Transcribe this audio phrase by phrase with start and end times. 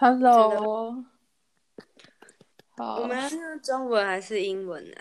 [0.00, 1.04] Hello，
[2.76, 4.96] 好我们是用中文还是英文呢、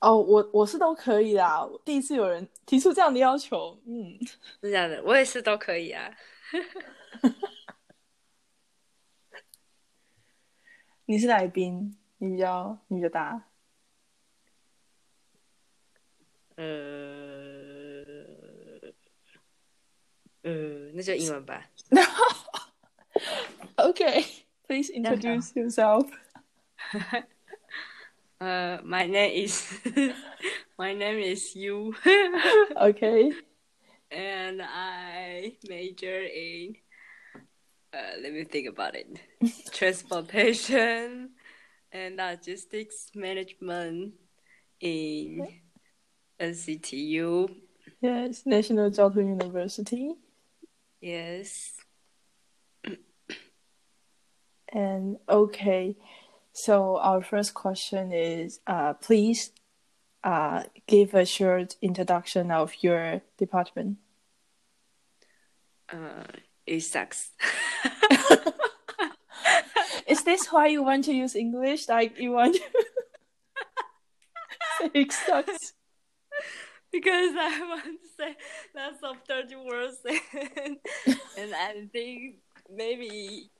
[0.00, 1.64] 哦，我我是都可以啦。
[1.84, 6.12] 第一次有人提出这样的要求，嗯，是这样的，我也是都可以啊。
[11.06, 13.44] 你是来宾，你比较你比较大。
[16.56, 16.64] 呃，
[20.42, 20.50] 呃，
[20.94, 21.70] 那就英文吧。
[23.82, 24.24] Okay,
[24.66, 26.06] please introduce yourself.
[28.42, 29.62] Uh, my name is
[30.78, 31.94] my name is Yu,
[32.74, 33.30] Okay,
[34.10, 36.74] and I major in.
[37.94, 39.06] Uh, let me think about it.
[39.70, 41.30] Transportation
[41.92, 44.14] and logistics management
[44.80, 45.46] in
[46.40, 47.46] NCTU.
[48.00, 50.16] yes, National 交通 University.
[51.00, 51.81] Yes.
[54.72, 55.96] And okay,
[56.52, 59.52] so our first question is, uh, please,
[60.24, 63.98] uh, give a short introduction of your department.
[65.92, 66.24] Uh,
[66.66, 67.30] it sucks.
[70.06, 71.88] Is this why you want to use English?
[71.88, 72.60] Like you want to
[74.78, 75.74] say it sucks?
[76.92, 78.36] because I want to say
[78.76, 79.96] lots of dirty words
[80.56, 80.76] and,
[81.38, 82.36] and I think
[82.70, 83.50] maybe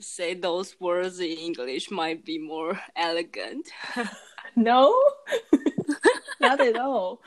[0.00, 3.68] say those words in English might be more elegant.
[4.56, 4.92] No,
[6.40, 7.20] not at all.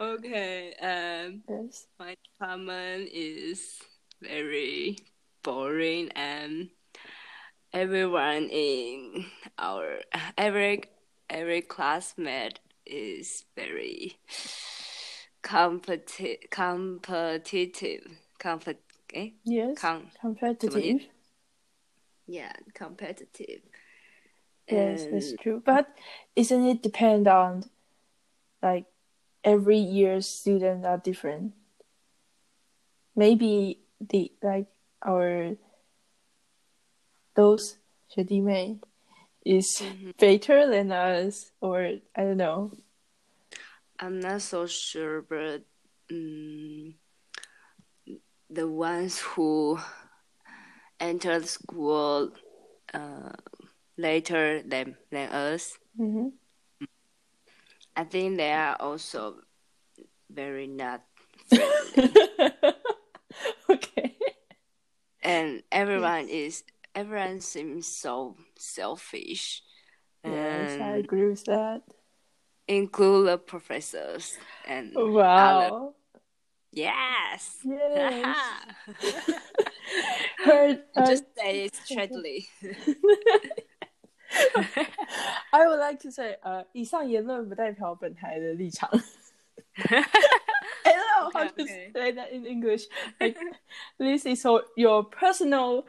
[0.00, 1.86] okay, um, Yes.
[1.98, 3.78] my department is
[4.22, 4.96] very
[5.42, 6.70] boring and
[7.74, 9.26] everyone in
[9.58, 9.98] our
[10.38, 10.84] every
[11.28, 14.16] every classmate is very
[15.42, 18.06] competi- competitive
[18.40, 18.76] compet
[19.13, 19.31] eh?
[19.43, 19.77] Yes.
[19.79, 21.01] Com- Competitive.
[22.27, 23.61] yeah competitive
[24.69, 25.61] Yes, that's And- true.
[25.63, 25.87] But
[26.35, 27.63] isn't it depend on
[28.61, 28.83] like
[29.41, 31.53] every year's students are different?
[33.15, 34.67] Maybe the like
[35.01, 35.55] our
[37.35, 37.77] those
[38.09, 38.79] 学弟妹
[39.45, 39.81] is
[40.19, 42.71] better than us or I don't know.
[43.99, 45.63] I'm not so sure, but
[46.11, 46.93] um,
[48.52, 49.78] the ones who
[51.00, 52.32] entered school
[52.94, 53.32] uh,
[53.96, 56.28] later than than us, hmm
[57.96, 59.36] I think they are also
[60.30, 61.02] very not
[61.46, 62.20] friendly,
[63.70, 64.16] okay.
[65.22, 66.64] and everyone is
[66.94, 69.62] everyone seems so selfish,
[70.24, 71.82] Yes, I agree with that.
[72.68, 74.92] include the professors and
[75.36, 75.70] other.
[76.73, 76.83] Wow.
[76.83, 77.57] Yes.
[77.63, 78.35] Yes.
[80.43, 82.47] Heard, uh, Just say it straightly.
[85.53, 88.89] I would like to say, 呃，以上言论不代表本台的立场。
[89.89, 90.03] I
[90.93, 91.91] don't know how to Okay, okay.
[91.93, 92.85] say that in English.
[93.19, 93.37] Like,
[93.97, 95.85] this is so- your personal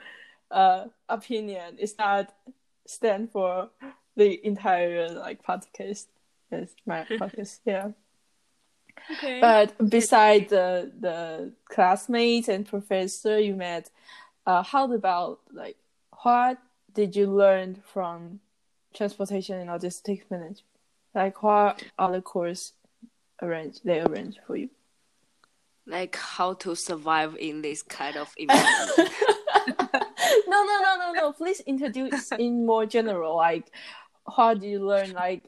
[0.51, 1.77] uh, opinion.
[1.79, 2.29] It's not
[2.87, 3.71] stand for
[4.17, 6.07] the entire like podcast.
[6.51, 7.61] Yes, my podcast.
[7.67, 7.93] Yeah.
[9.12, 9.40] okay.
[9.40, 13.90] But beside the the classmates and professor you met,
[14.46, 15.78] uh, how about like
[16.24, 16.58] what
[16.94, 18.40] did you learn from
[18.94, 20.64] transportation and logistics management?
[21.14, 22.74] Like what other course
[23.42, 24.70] arrange they arrange for you?
[25.86, 29.12] like how to survive in this kind of environment.
[30.48, 31.34] no, no, no, no, no.
[31.34, 33.36] Please introduce in more general.
[33.36, 33.72] Like,
[34.36, 35.12] how do you learn?
[35.12, 35.44] Like,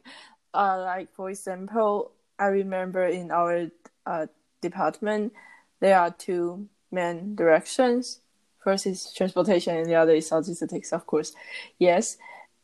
[0.54, 3.68] uh, like for example, I remember in our
[4.04, 4.26] uh
[4.60, 5.32] department
[5.80, 8.20] there are two main directions.
[8.62, 11.32] First is transportation, and the other is logistics, of course.
[11.78, 12.16] Yes,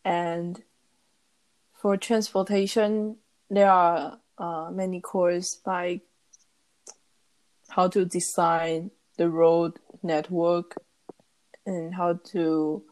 [0.03, 0.61] and
[1.73, 3.17] for transportation,
[3.49, 6.01] there are uh, many courses like
[7.69, 10.75] how to design the road network
[11.65, 12.83] and how to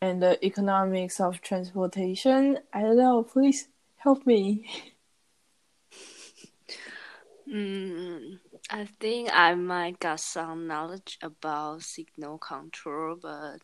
[0.00, 2.58] and the economics of transportation.
[2.72, 3.22] I don't know.
[3.22, 4.68] Please help me.
[7.54, 8.40] Mm,
[8.70, 13.60] I think I might got some knowledge about signal control, but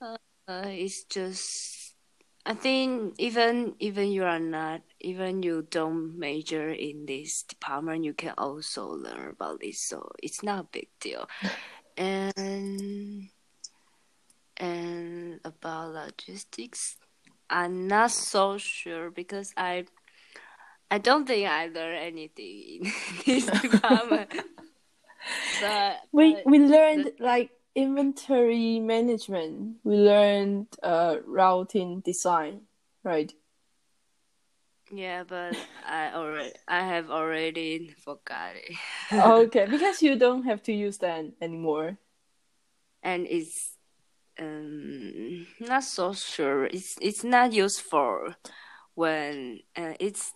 [0.00, 0.16] uh,
[0.66, 1.94] it's just
[2.46, 8.14] I think even even you are not even you don't major in this department, you
[8.14, 11.28] can also learn about this, so it's not a big deal.
[11.98, 13.30] And
[14.56, 16.96] and about logistics,
[17.50, 19.86] I'm not so sure because I
[20.90, 22.92] I don't think I learned anything in
[23.26, 24.30] this department.
[25.60, 32.62] but We but we learned like inventory management, we learned uh, routing design,
[33.02, 33.32] right?
[34.92, 38.76] Yeah, but I already I have already forgot it.
[39.12, 41.98] okay, because you don't have to use that anymore.
[43.02, 43.76] And it's
[44.38, 46.66] um not so sure.
[46.66, 48.34] It's it's not useful
[48.94, 50.32] when uh, it's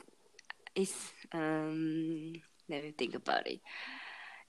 [0.80, 2.34] it's um
[2.68, 3.60] let me think about it.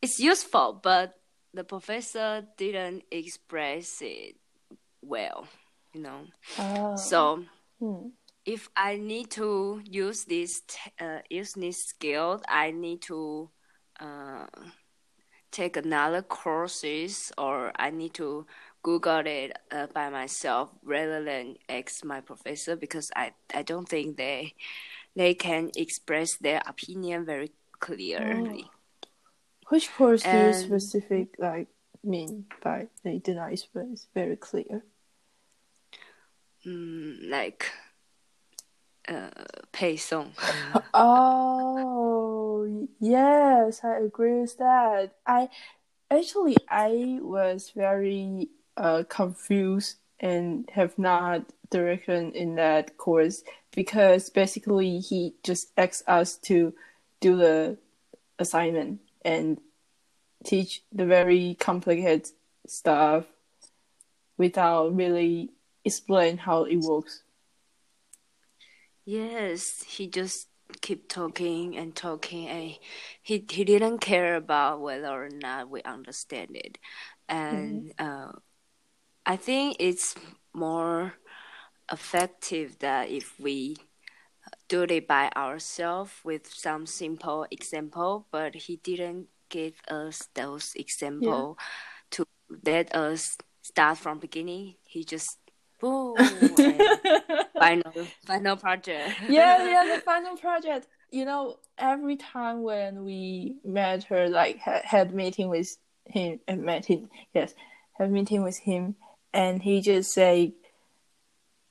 [0.01, 1.13] It's useful, but
[1.53, 4.35] the professor didn't express it
[5.01, 5.47] well,
[5.93, 6.21] you know.
[6.57, 6.95] Oh.
[6.95, 7.43] So
[7.79, 8.09] Hmm.
[8.45, 10.61] if I need to use this
[10.99, 13.49] uh, use this skill, I need to
[13.99, 14.47] uh,
[15.51, 18.45] take another courses or I need to
[18.83, 24.17] Google it uh, by myself rather than ask my professor because I, I don't think
[24.17, 24.53] they
[25.15, 28.69] they can express their opinion very clearly.
[29.69, 31.67] Which course do you And- specific like
[32.03, 34.83] mean by they did not express very clear?
[36.65, 37.71] Mm, like
[39.07, 39.29] uh,
[39.71, 40.31] 配送.
[40.93, 45.15] Oh yes, I agree with that.
[45.25, 45.49] I
[46.09, 54.99] actually I was very uh confused and have not direction in that course because basically
[54.99, 56.73] he just asked us to
[57.21, 57.77] do the
[58.39, 59.59] assignment and
[60.43, 62.29] teach the very complicated
[62.67, 63.25] stuff
[64.37, 65.51] without really
[65.85, 67.23] explain how it works.
[69.05, 70.47] Yes, he just
[70.81, 72.77] keep talking and talking, and
[73.21, 76.77] he he didn't care about whether or not we understand it,
[77.27, 78.33] and uh,
[79.25, 80.15] I think it's
[80.53, 81.13] more
[81.91, 83.77] effective that if we
[84.67, 91.57] do it by ourselves with some simple example, but he didn't give us those example
[92.11, 92.25] to
[92.65, 94.75] let us start from beginning.
[94.83, 95.37] He just
[95.79, 96.17] boom
[97.59, 99.19] final final project.
[99.27, 100.87] yeah, yeah, the final project.
[101.11, 106.55] You know, every time when we met her, like ha- had meeting with him, uh,
[106.55, 107.53] met him, yes,
[107.93, 108.95] had meeting with him,
[109.33, 110.53] and he just say,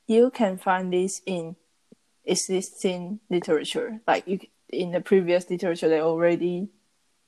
[0.07, 1.57] "You can find this in
[2.25, 4.01] existing literature.
[4.07, 6.69] Like you, in the previous literature, they already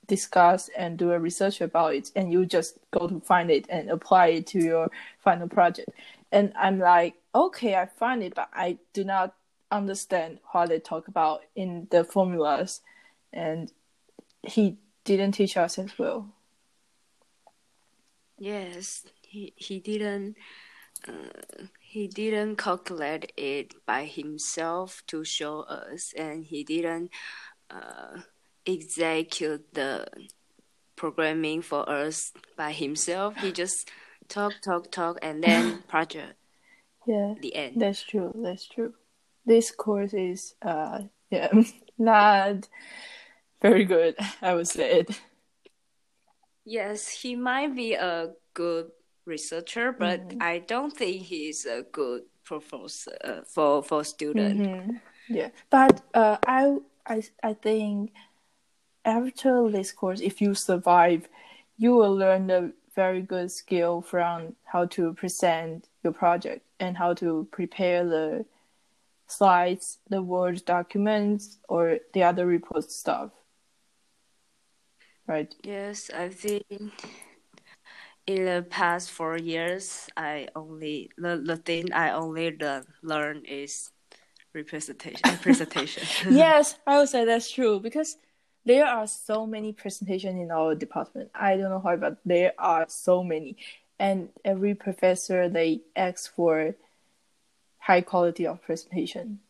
[0.06, 3.90] discuss and do a research about it, and you just go to find it and
[3.90, 5.90] apply it to your final project."
[6.31, 9.34] And I'm like, okay, I find it, but I do not
[9.70, 12.81] understand what they talk about in the formulas,
[13.32, 13.73] and
[14.43, 16.29] he didn't teach us as well.
[18.38, 20.37] Yes, he he didn't
[21.08, 27.11] uh, he didn't calculate it by himself to show us, and he didn't
[27.70, 28.20] uh,
[28.67, 30.06] execute the
[30.96, 33.34] programming for us by himself.
[33.40, 33.90] He just
[34.29, 36.34] talk, talk, talk, and then project
[37.06, 37.81] Yeah, the end.
[37.81, 38.32] that's true.
[38.37, 38.93] That's true.
[39.46, 41.00] This course is uh
[41.31, 41.50] yeah
[41.99, 42.69] not
[43.62, 44.14] very good.
[44.43, 45.20] I would say it.
[46.64, 48.90] Yes, he might be a good
[49.24, 54.60] researcher, but I don't think he's a good professor uh, for for student.
[54.60, 55.00] Mhm.
[55.28, 58.12] Yeah, but uh, I I I think
[59.04, 61.28] after this course, if you survive,
[61.76, 67.14] you will learn a very good skill from how to present your project and how
[67.14, 68.44] to prepare the
[69.26, 73.31] slides, the Word documents, or the other report stuff.
[75.26, 75.55] Right.
[75.62, 76.93] Yes, I think
[78.26, 83.91] in the past four years, I only the, the thing I only learn, learn is
[84.55, 85.38] representation.
[85.43, 86.05] presentation.
[86.34, 88.17] yes, I would say that's true because
[88.64, 91.31] there are so many presentations in our department.
[91.34, 93.56] I don't know why, but there are so many,
[93.98, 96.76] and every professor they ask for
[97.79, 99.41] high quality of presentation.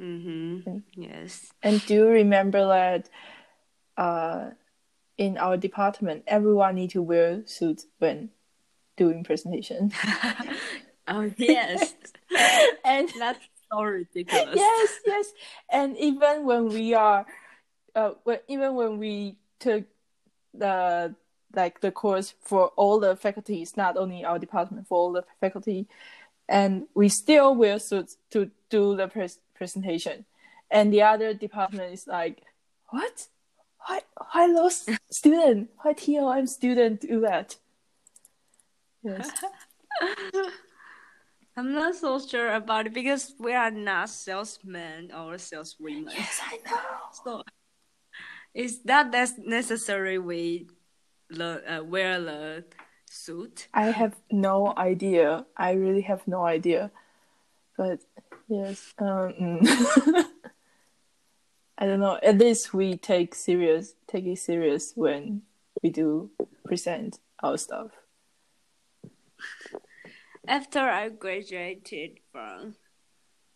[0.00, 0.78] mm-hmm.
[0.96, 1.52] Yes.
[1.62, 3.08] And do you remember that?
[3.96, 4.50] Uh,
[5.20, 8.30] in our department, everyone need to wear suits when
[8.96, 9.92] doing presentation.
[11.12, 11.94] Oh yes,
[12.84, 13.40] and that's
[13.72, 14.54] so ridiculous.
[14.54, 15.26] yes, yes,
[15.68, 17.26] and even when we are,
[17.96, 19.86] uh, when, even when we took
[20.54, 21.12] the
[21.52, 25.88] like the course for all the faculties, not only our department, for all the faculty,
[26.48, 30.26] and we still wear suits to do the pres- presentation,
[30.70, 32.42] and the other department is like,
[32.90, 33.26] what?
[33.86, 34.00] Why?
[34.32, 35.70] Why those student?
[35.82, 37.56] Why TLM student do that?
[39.02, 39.30] Yes.
[41.56, 46.08] I'm not so sure about it because we are not salesmen or saleswomen.
[46.16, 46.78] yes, I know.
[47.24, 47.42] So
[48.84, 50.68] not that necessary we
[51.28, 52.64] the uh, wear the
[53.10, 53.68] suit?
[53.74, 55.46] I have no idea.
[55.56, 56.90] I really have no idea.
[57.76, 58.00] But
[58.48, 60.24] yes, um, mm.
[61.80, 62.18] I don't know.
[62.22, 65.42] At least we take serious, take it serious when
[65.82, 66.30] we do
[66.64, 67.90] present our stuff.
[70.46, 72.74] After I graduated from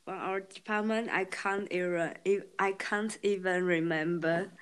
[0.07, 2.15] from our department, I can't even
[2.59, 4.53] I can't even remember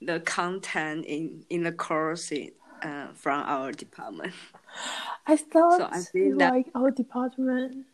[0.00, 2.32] the content in in the course
[2.82, 4.32] uh, from our department.
[5.26, 7.86] I thought So I you that- like our department.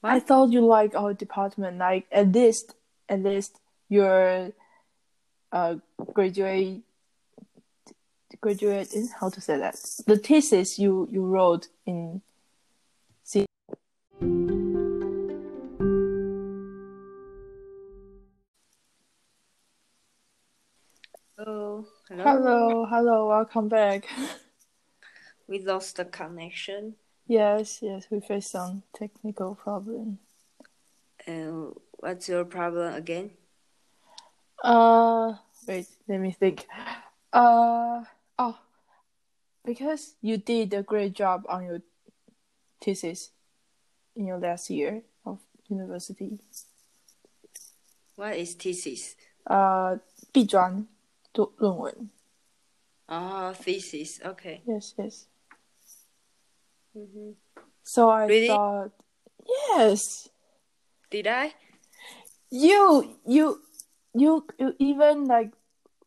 [0.00, 0.12] What?
[0.12, 1.78] I thought you like our department.
[1.78, 2.74] Like at least,
[3.08, 4.52] at least your
[5.52, 5.76] uh
[6.12, 6.82] graduate
[8.40, 9.76] graduate in how to say that?
[10.06, 12.22] The thesis you you wrote in
[13.22, 13.46] C-
[21.38, 22.22] Oh, hello.
[22.24, 24.06] hello hello welcome back.
[25.46, 26.94] We lost the connection.
[27.26, 30.18] yes yes we faced some technical problem.
[31.28, 31.72] Uh,
[32.03, 33.31] what's your problem again?
[34.63, 35.33] uh
[35.67, 36.65] wait let me think
[37.31, 38.03] uh
[38.37, 38.57] oh
[39.63, 41.79] because you did a great job on your
[42.81, 43.31] thesis
[44.15, 46.39] in your last year of university
[48.15, 49.15] What is thesis?
[49.45, 49.97] 呃，
[50.33, 50.85] 毕专
[51.33, 52.09] 做论文。
[53.07, 54.19] Oh, thesis.
[54.21, 54.61] Okay.
[54.65, 55.25] Yes, yes.
[56.93, 57.35] hmm
[57.81, 58.47] So I Really?
[58.47, 58.91] thought,
[59.47, 60.27] yes,
[61.09, 61.53] Did I?
[62.54, 63.60] You, you,
[64.14, 65.52] you, you even like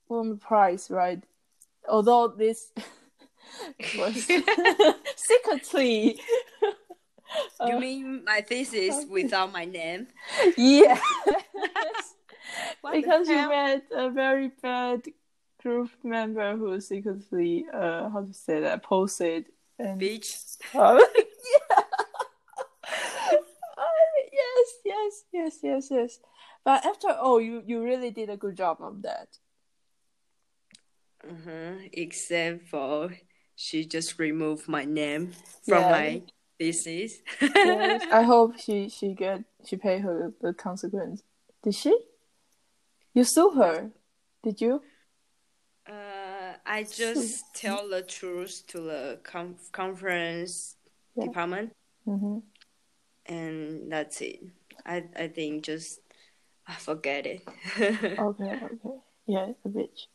[0.07, 1.21] won the prize, right?
[1.87, 2.71] Although this
[3.97, 4.15] was
[5.15, 6.19] secretly.
[6.61, 6.73] You
[7.59, 9.05] Uh, mean my thesis okay.
[9.09, 10.07] without my name?
[10.55, 10.97] the
[12.93, 15.03] because you met a very bad
[15.61, 19.45] group member who secretly, uh, how to say that, posted
[19.77, 20.57] and Bitch.
[20.73, 21.05] Oh,
[21.69, 21.81] yeah.
[23.77, 26.19] Oh, yes, yes, yes, yes, yes.
[26.67, 29.29] But after all, you you really did a good job on that.
[31.23, 31.75] Uh-huh.
[31.93, 33.15] Except for
[33.55, 35.31] she just removed my name
[35.65, 35.91] from Yeah.
[35.91, 36.21] my
[36.59, 37.21] thesis.
[37.41, 41.23] Yes, I hope she she get she pay her the consequence.
[41.63, 41.95] Did she?
[43.13, 43.91] You sue her?
[44.43, 44.81] Did you?
[45.87, 50.75] Uh, I just tell the truth to the com- conference
[51.15, 51.25] Yeah.
[51.27, 51.71] department,
[52.05, 52.37] Mm-hmm.
[53.25, 54.39] and that's it.
[54.85, 55.99] I I think just
[56.67, 57.41] I forget it.
[57.77, 58.97] Okay, okay.
[59.25, 60.07] Yeah, a bitch,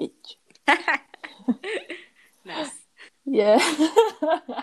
[0.00, 0.36] bitch.
[2.46, 2.70] nice.
[3.24, 3.58] Yeah.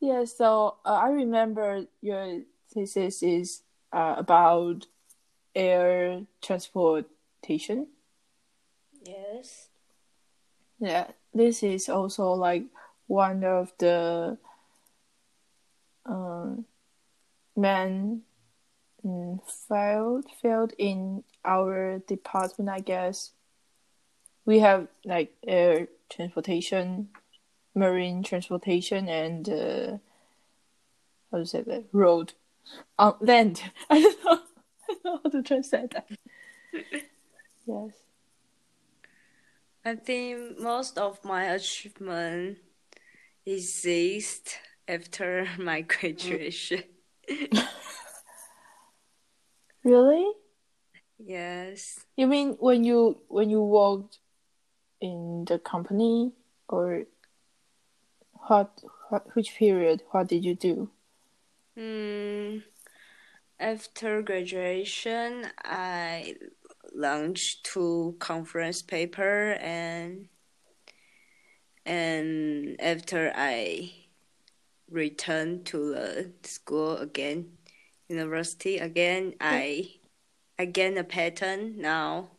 [0.00, 2.40] yeah, so uh, I remember your
[2.72, 4.86] thesis is uh, about
[5.54, 7.88] air transportation.
[9.02, 9.68] Yes.
[10.78, 12.64] Yeah, this is also like
[13.06, 14.38] one of the
[16.06, 16.64] um,
[17.56, 18.22] main
[19.04, 23.32] mm, field field in our department, I guess.
[24.44, 27.08] We have like air transportation,
[27.74, 29.98] marine transportation, and uh,
[31.30, 32.32] how to say that road,
[32.98, 33.62] on land.
[33.90, 34.40] I don't know.
[34.90, 36.08] I don't know how to translate that.
[37.66, 37.92] yes.
[39.84, 42.58] I think most of my achievement
[43.46, 46.82] exist after my graduation.
[49.84, 50.32] Really?
[51.18, 52.00] yes.
[52.16, 54.18] You mean when you when you worked
[55.00, 56.32] in the company
[56.68, 57.04] or
[58.32, 60.90] what, what which period what did you do?
[61.76, 62.58] Hmm.
[63.58, 66.36] After graduation, I
[66.94, 70.28] launched two conference paper and
[71.86, 73.92] and after I
[74.90, 77.52] returned to the school again,
[78.10, 79.90] university again, I
[80.58, 82.30] I gained a pattern now.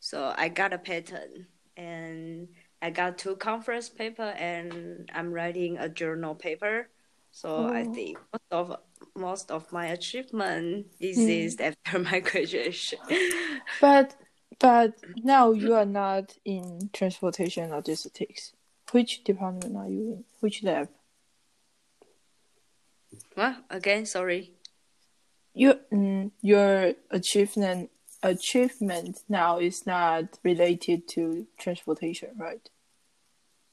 [0.00, 1.46] So I got a pattern
[1.76, 2.48] and
[2.82, 6.88] I got two conference paper and I'm writing a journal paper.
[7.32, 7.94] So I Oh.
[7.94, 8.76] think most of
[9.16, 11.66] most of my achievement exist hmm.
[11.68, 12.98] after my graduation.
[13.80, 14.16] But
[14.60, 18.52] but now you are not in transportation logistics.
[18.92, 20.24] Which department are you in?
[20.40, 20.88] Which lab?
[23.34, 24.06] what again?
[24.06, 24.52] Sorry.
[25.54, 27.90] Your mm, your achievement
[28.22, 32.68] achievement now is not related to transportation, right?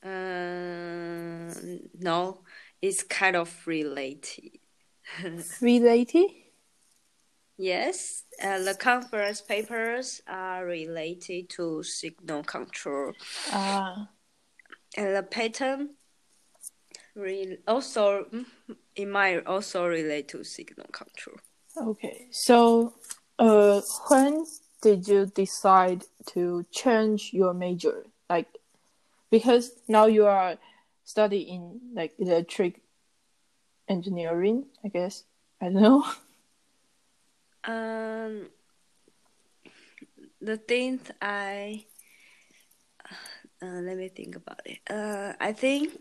[0.03, 1.53] Uh,
[1.99, 2.41] no,
[2.81, 4.59] it's kind of related.
[5.61, 6.29] Related?
[7.57, 13.11] Yes, uh, the conference papers are related to signal control.
[13.51, 14.07] Ah.
[14.95, 15.95] And the pattern
[17.15, 18.25] re- also
[18.95, 21.37] it might also relate to signal control.
[21.81, 22.93] Okay, so
[23.37, 24.45] uh, when
[24.81, 28.05] did you decide to change your major?
[28.29, 28.47] Like,
[29.31, 30.57] because now you are
[31.05, 32.81] studying like electric
[33.87, 35.23] engineering, I guess.
[35.61, 36.05] I don't know.
[37.65, 38.47] Um,
[40.41, 41.83] the things I
[43.61, 44.79] uh, let me think about it.
[44.89, 45.99] Uh, I think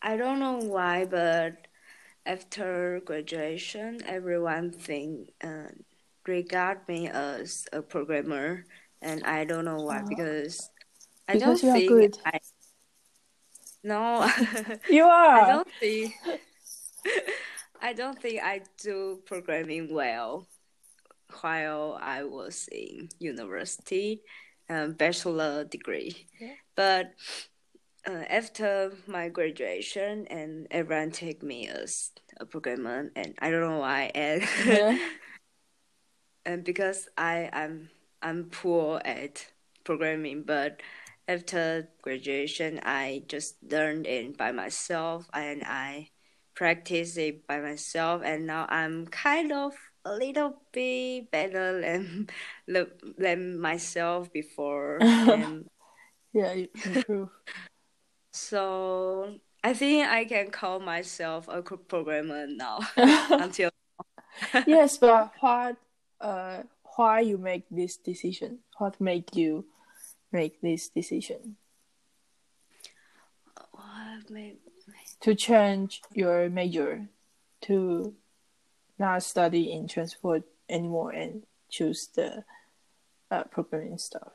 [0.00, 1.66] I don't know why, but
[2.26, 5.70] after graduation, everyone think uh,
[6.26, 8.64] regard me as a programmer,
[9.02, 10.08] and I don't know why Oh.
[10.08, 10.70] because
[11.28, 12.18] I Because don't think good.
[12.24, 12.40] I.
[13.82, 14.28] No,
[14.90, 15.40] You are.
[15.40, 16.14] I don't think.
[17.82, 20.46] I don't think I do programming well
[21.40, 24.20] while I was in university,
[24.68, 26.26] um, bachelor degree.
[26.38, 26.54] Yeah.
[26.76, 27.14] But
[28.08, 33.78] uh, after my graduation, and everyone take me as a programmer, and I don't know
[33.78, 34.96] why, and Yeah.
[36.44, 37.90] and because I I'm
[38.22, 39.46] I'm poor at
[39.84, 40.80] programming, but
[41.28, 46.08] after graduation, I just learned it by myself, and I
[46.54, 52.28] practice it by myself, and now I'm kind of a little bit better than
[53.18, 55.66] than myself before, and
[56.32, 57.28] Yeah, you improve.
[58.32, 63.70] So I think I can call myself a programmer now until
[64.66, 65.76] yes, but what
[66.20, 66.62] uh
[66.96, 68.58] why you make this decision?
[68.78, 69.66] What made you
[70.32, 71.56] make this decision
[73.72, 74.58] what made
[75.20, 77.08] to change your major
[77.62, 78.14] to
[78.98, 82.44] not study in transport anymore and choose the
[83.30, 84.32] uh, programming stuff?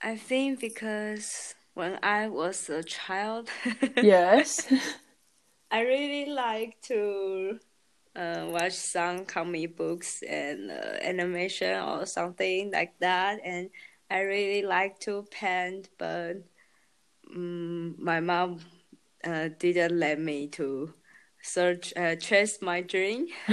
[0.00, 3.48] I think because when I was a child,
[4.00, 4.66] Yes.
[5.70, 7.60] I really like to
[8.16, 13.70] uh, watch some comic books and uh, animation or something like that, and
[14.10, 16.42] I really like to paint, but
[17.34, 18.58] um, my mom
[19.24, 20.94] uh, didn't let me to
[21.42, 23.26] search uh, chase my dream,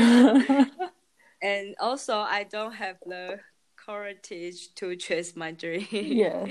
[1.42, 3.40] and also I don't have the
[3.76, 5.86] courage to chase my dream.
[5.92, 6.50] yes.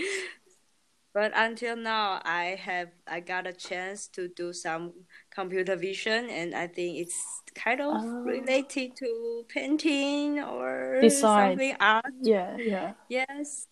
[1.15, 4.93] But until now, I have I got a chance to do some
[5.31, 7.17] computer vision, and I think it's
[7.55, 8.23] kind of Oh.
[8.27, 11.51] related to painting or Design.
[11.55, 12.13] something art.
[12.21, 12.93] Yeah, yeah.
[13.09, 13.69] Yes.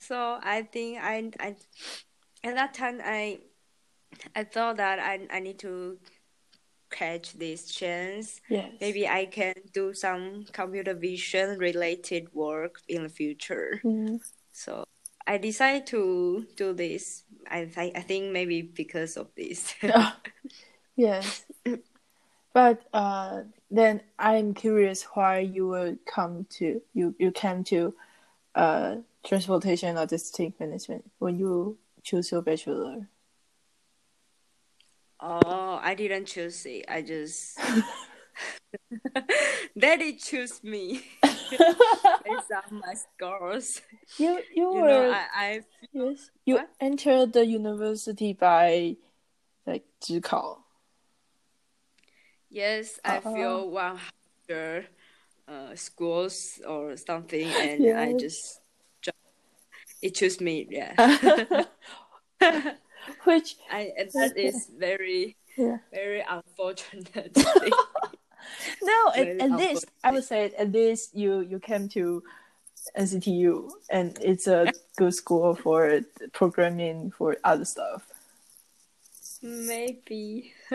[0.00, 1.56] So I think I I
[2.42, 3.40] at that time I
[4.34, 5.98] I thought that I I need to
[6.90, 8.40] catch this chance.
[8.48, 8.72] Yes.
[8.80, 13.80] Maybe I can do some computer vision related work in the future.
[13.84, 14.20] Mm.
[14.52, 14.84] So
[15.26, 17.24] I decided to do this.
[17.50, 19.74] I I, I think maybe because of this.
[20.96, 21.44] yes.
[22.52, 27.94] But uh, then I'm curious why you would come to you you came to
[28.54, 33.08] uh, transportation logistic management when you choose your bachelor.
[35.20, 36.84] oh, I didn't choose it.
[36.88, 37.58] I just
[39.78, 41.02] Daddy chose me
[42.24, 43.80] based on my scores.
[44.18, 45.60] you you You were know, I, I
[45.92, 46.68] yes you What?
[46.80, 48.96] entered the university by
[49.66, 50.64] like 职考.
[52.50, 53.34] yes, I Oh.
[53.34, 53.98] feel one
[54.48, 54.88] hundred
[55.48, 58.20] uh, schools or something, and I Yes.
[58.20, 58.60] just
[60.02, 60.66] it chose me.
[60.70, 60.94] Yeah,
[63.24, 65.78] Which I and that is very yeah.
[65.92, 67.36] very unfortunate.
[68.82, 72.22] No, at, at least I would say at least you you came to
[72.98, 76.00] NCTU and it's a good school for
[76.32, 78.06] programming for other stuff.
[79.42, 80.54] Maybe.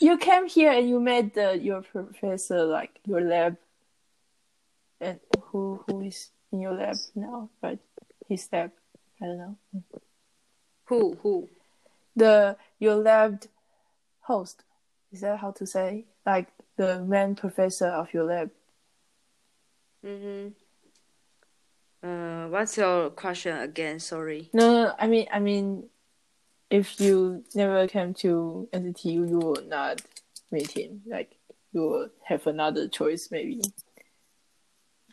[0.00, 3.56] You came here and you met the your professor like your lab
[5.00, 7.78] and who who is in your lab now, but
[8.28, 8.72] his lab
[9.22, 9.56] I don't know.
[10.86, 11.48] Who who?
[12.16, 13.44] The your lab
[14.20, 14.63] host
[15.14, 18.50] is that how to say like the main professor of your lab.
[20.04, 20.48] Mm-hmm.
[22.06, 24.00] Uh, what's your question again?
[24.00, 24.50] Sorry.
[24.52, 25.88] No, no, no, I mean, I mean,
[26.68, 30.02] if you never came to NCTU, you will not
[30.50, 31.02] meet him.
[31.06, 31.36] Like,
[31.72, 33.62] you will have another choice, maybe.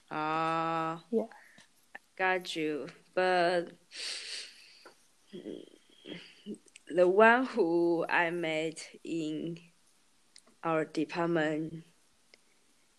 [0.10, 1.02] Ah.
[1.12, 1.28] Yeah.
[2.18, 2.88] Got you.
[3.14, 3.72] But
[6.90, 9.58] the one who I met in
[10.64, 11.84] our department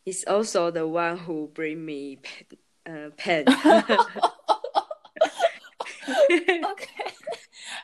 [0.04, 2.58] is also the one who bring me pen.
[2.84, 3.44] Uh, pen.
[6.64, 7.12] okay.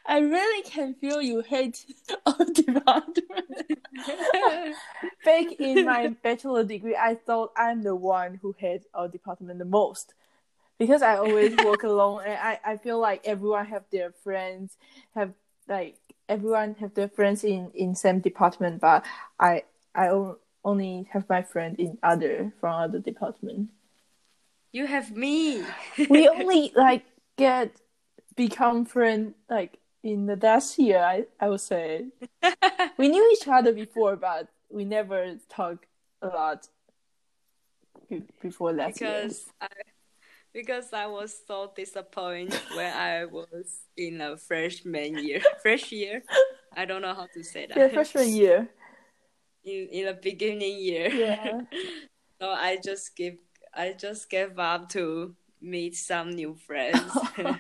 [0.07, 1.85] I really can feel you hate
[2.27, 3.27] our department.
[5.25, 9.65] Back in my bachelor degree, I thought I'm the one who hates our department the
[9.65, 10.15] most
[10.79, 14.77] because I always work alone and I, I feel like everyone have their friends,
[15.15, 15.33] have
[15.69, 19.05] like everyone have their friends in, in same department, but
[19.39, 19.63] I
[19.95, 20.11] I
[20.65, 23.71] only have my friend in other from other department.
[24.73, 25.65] You have me.
[26.11, 27.05] we only like
[27.37, 27.81] get
[28.37, 31.01] become friend like in the last year.
[31.01, 32.07] I I would say
[32.99, 35.87] we knew each other before, but we never talked
[36.23, 36.69] a lot
[38.41, 39.53] before last because year.
[39.61, 39.69] I,
[40.53, 45.41] because I was so disappointed when I was in a freshman year.
[45.63, 46.23] Fresh year,
[46.77, 47.77] I don't know how to say that.
[47.77, 48.69] Yeah, freshman year.
[49.65, 51.09] In in the beginning year.
[51.09, 51.61] Yeah.
[52.41, 53.37] so I just give
[53.75, 57.17] I just gave up to meet some new friends.
[57.37, 57.59] and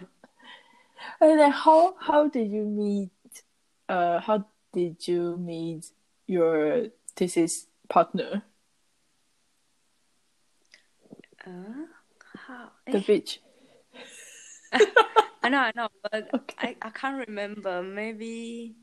[1.20, 3.11] then how how did you meet?
[3.88, 5.90] Uh, how did you meet
[6.27, 8.42] your thesis partner?
[11.46, 11.77] Uh?
[12.90, 13.03] the eh?
[13.07, 13.40] beach.
[15.42, 16.77] I know, I know, but okay.
[16.83, 17.83] I, I can't remember.
[17.83, 18.77] Maybe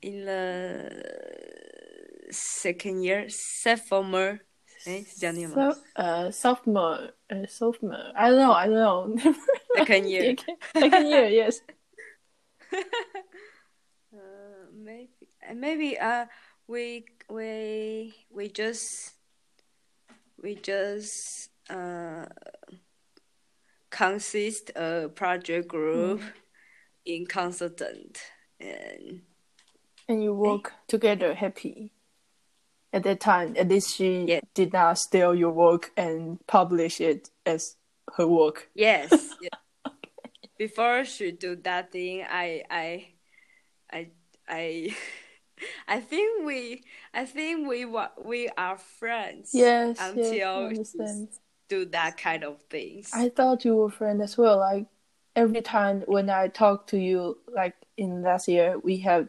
[0.00, 0.90] in the
[2.30, 4.40] second year, sophomore.
[4.86, 8.12] Eh, so, uh, sophomore, uh, sophomore.
[8.16, 8.52] I don't know.
[8.52, 9.34] I don't know.
[9.76, 10.36] second year.
[10.72, 11.28] second year.
[11.28, 11.60] Yes.
[12.72, 12.78] uh,
[14.72, 16.26] maybe uh, maybe uh
[16.68, 19.14] we we we just
[20.42, 22.26] we just uh
[23.90, 26.32] consist a project group mm.
[27.04, 28.20] in consultant
[28.60, 29.22] and.
[30.08, 31.92] And you work together happy
[32.92, 34.40] at that time, at least she yeah.
[34.54, 37.76] did not steal your work and publish it as
[38.16, 38.70] her work.
[38.74, 39.12] Yes.
[39.40, 39.92] yeah.
[40.56, 43.08] Before she do that thing, I I
[43.90, 44.08] I
[44.48, 44.96] I
[45.88, 47.86] I think we I think we
[48.24, 49.50] we are friends.
[49.52, 49.98] Yes.
[50.00, 50.94] Until yes,
[51.68, 53.10] do that kind of things.
[53.12, 54.58] I thought you were friend as well.
[54.58, 54.86] Like
[55.36, 59.28] every time when I talk to you, like in last year, we had.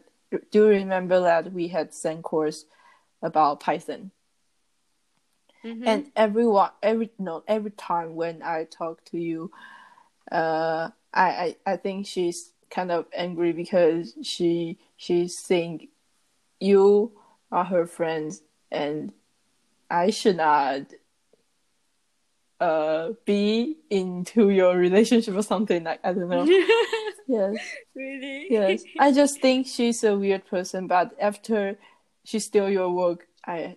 [0.52, 2.64] Do you remember that we had same course?
[3.22, 4.10] about Python.
[5.64, 5.86] Mm-hmm.
[5.86, 9.50] And everyone, every no, every time when I talk to you,
[10.32, 15.88] uh, I, I I think she's kind of angry because she she think
[16.60, 17.12] you
[17.52, 19.12] are her friends and
[19.90, 20.94] I should not
[22.60, 26.44] uh be into your relationship or something like I don't know.
[27.26, 27.56] yes.
[27.94, 28.46] Really?
[28.50, 28.84] Yes.
[28.98, 31.76] I just think she's a weird person, but after
[32.24, 33.26] she steal your work.
[33.46, 33.76] I,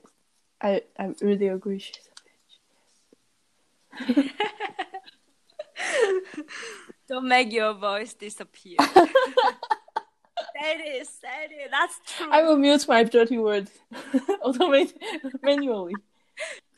[0.61, 1.79] I, I really agree.
[1.79, 1.97] She's
[3.99, 4.29] a bitch.
[7.07, 8.77] Don't make your voice disappear.
[8.79, 9.01] say
[10.61, 11.71] it, say it.
[11.71, 12.31] That's true.
[12.31, 13.71] I will mute my dirty words
[14.43, 14.93] automate
[15.41, 15.95] manually.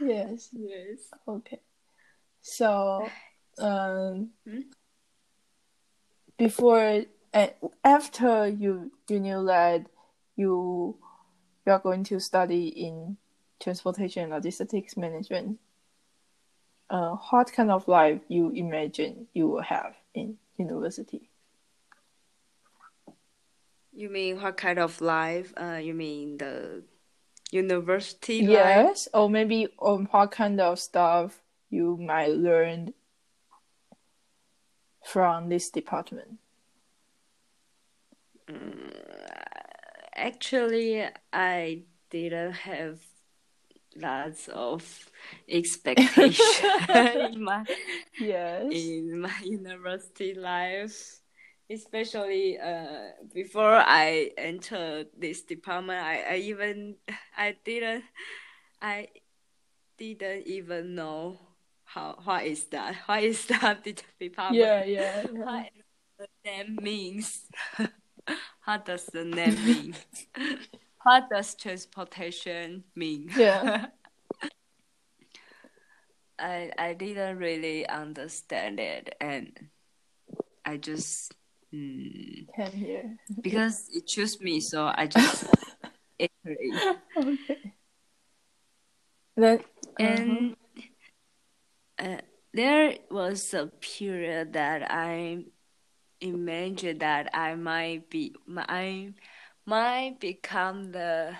[0.00, 0.50] Yes.
[0.52, 0.98] Yes.
[1.26, 1.60] Okay.
[2.42, 3.08] So,
[3.58, 4.60] um, hmm?
[6.38, 7.52] before and
[7.84, 9.86] after you you knew that
[10.36, 10.96] you
[11.66, 13.16] you are going to study in
[13.58, 15.58] transportation and logistics management,
[16.90, 21.30] uh, what kind of life you imagine you will have in university?
[23.96, 25.54] You mean what kind of life?
[25.56, 26.82] Uh, you mean the
[27.50, 28.50] university life?
[28.52, 32.92] Yes, or maybe on what kind of stuff you might learn
[35.02, 36.38] from this department.
[38.50, 38.92] Mm,
[40.14, 43.00] actually, I didn't have
[43.96, 45.10] lots of
[45.48, 46.44] expectation
[46.94, 47.64] in my
[48.20, 51.22] yes in my university life
[51.70, 56.96] especially uh, before i entered this department I, I even
[57.36, 58.04] i didn't
[58.80, 59.08] i
[59.98, 61.38] didn't even know
[61.84, 63.82] how what is that what is that
[64.20, 65.44] department yeah yeah, yeah.
[65.44, 65.70] what
[66.18, 67.42] the name means
[68.66, 69.94] what does the name mean?
[71.04, 73.30] what does transportation mean?
[73.36, 73.86] Yeah.
[76.38, 79.56] I I didn't really understand it, and
[80.64, 81.32] I just
[81.76, 85.44] mm, came here because it chose me, so I just
[86.18, 86.96] entered it.
[87.16, 87.74] Okay.
[89.36, 89.60] Then
[89.98, 90.56] and
[91.98, 92.00] uh-huh.
[92.08, 92.20] uh,
[92.54, 95.44] there was a period that I
[96.20, 99.12] imagined that I might be I
[99.66, 101.36] might become the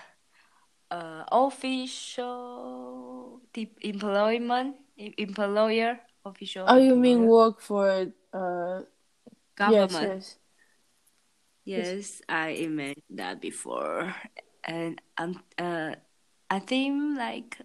[0.91, 3.41] uh, official
[3.81, 6.65] employment employer official.
[6.67, 8.81] Oh, you mean work for uh
[9.57, 9.91] government?
[9.91, 10.37] Yes,
[11.65, 11.87] yes.
[11.95, 14.15] yes, I imagined that before,
[14.63, 15.95] and um, uh,
[16.49, 17.57] I think like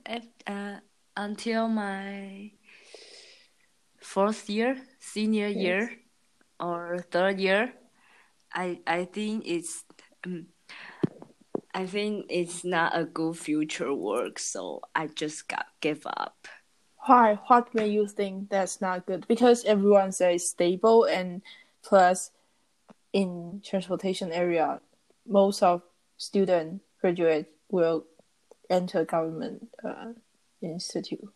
[0.47, 0.81] uh,
[1.17, 2.51] until my
[4.01, 5.57] fourth year, senior yes.
[5.57, 5.91] year,
[6.59, 7.73] or third year,
[8.53, 9.85] I I think it's
[10.25, 10.47] um,
[11.75, 16.49] I think it's not a good future work, so I just got give up.
[17.07, 17.39] Why?
[17.47, 19.27] What made you think that's not good?
[19.27, 21.43] Because everyone says stable, and
[21.83, 22.31] plus,
[23.13, 24.81] in transportation area,
[25.27, 25.83] most of
[26.17, 28.05] student graduate will
[28.71, 30.13] enter government uh,
[30.61, 31.29] institute.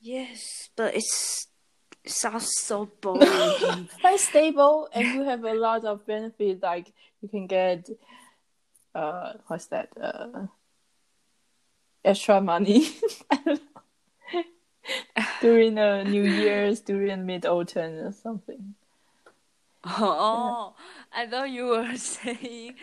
[0.00, 1.48] Yes, but it's
[2.06, 3.88] sounds so boring.
[4.00, 6.62] Quite stable, and you have a lot of benefits.
[6.62, 7.88] Like you can get,
[8.94, 9.90] uh, what's that?
[10.00, 10.46] Uh,
[12.04, 12.88] extra money.
[15.40, 18.74] during the New Year's, during mid autumn or something.
[19.84, 20.74] Oh,
[21.12, 22.74] I thought you were saying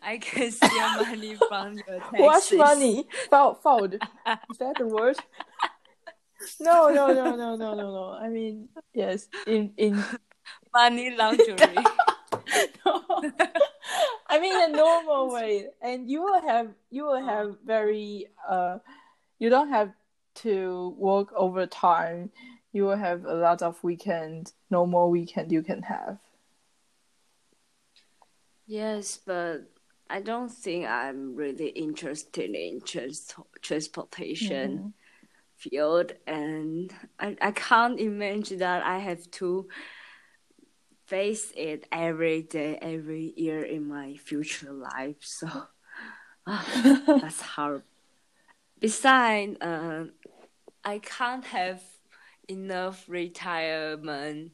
[0.00, 0.70] I can steal
[1.04, 2.20] money from your taxes.
[2.20, 3.06] What money?
[3.30, 3.94] Fold, fold.
[3.94, 5.16] Is that the word?
[6.60, 8.18] no, no, no, no, no, no, no.
[8.20, 10.02] I mean, yes, in in
[10.72, 11.84] money laundering.
[12.86, 13.02] no.
[14.28, 18.78] I mean a normal way, and you will have you will have very uh,
[19.38, 19.92] you don't have
[20.36, 22.30] to work overtime.
[22.72, 26.18] You will have a lot of weekend, no more weekend you can have.
[28.66, 29.70] Yes, but
[30.08, 34.78] I don't think I'm really interested in trans- transportation.
[34.78, 34.88] Mm-hmm
[35.56, 39.68] field and I, I can't imagine that I have to
[41.06, 45.16] face it every day, every year in my future life.
[45.20, 45.48] So
[46.46, 46.64] uh,
[47.20, 47.82] that's hard.
[48.80, 50.06] Besides, uh,
[50.84, 51.82] I can't have
[52.48, 54.52] enough retirement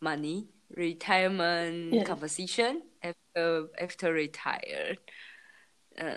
[0.00, 2.04] money, retirement yeah.
[2.04, 4.98] compensation after after retired.
[5.98, 6.14] Uh,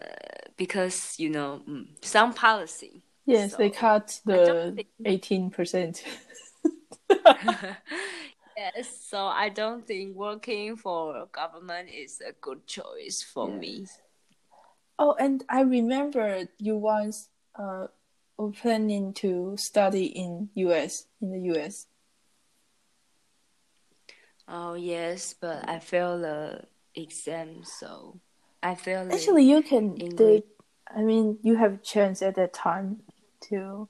[0.57, 6.03] because you know mm, some policy Yes, so they cut the eighteen percent.
[8.57, 13.59] yes, so I don't think working for government is a good choice for yes.
[13.59, 13.85] me.
[14.97, 17.88] Oh, and I remember you once uh,
[18.39, 21.88] were planning to study in US in the US.
[24.47, 26.63] Oh yes, but I failed the
[26.95, 28.19] exam, so
[28.63, 29.12] I failed.
[29.12, 29.95] Actually, you can.
[29.95, 30.43] The,
[30.89, 33.02] I mean, you have a chance at that time
[33.49, 33.88] to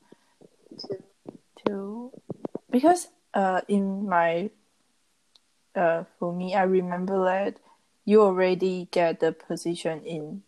[0.79, 0.97] to
[1.65, 2.11] to
[2.69, 4.49] because uh in my
[5.75, 7.57] uh for me I remember that
[8.05, 10.43] you already get the position in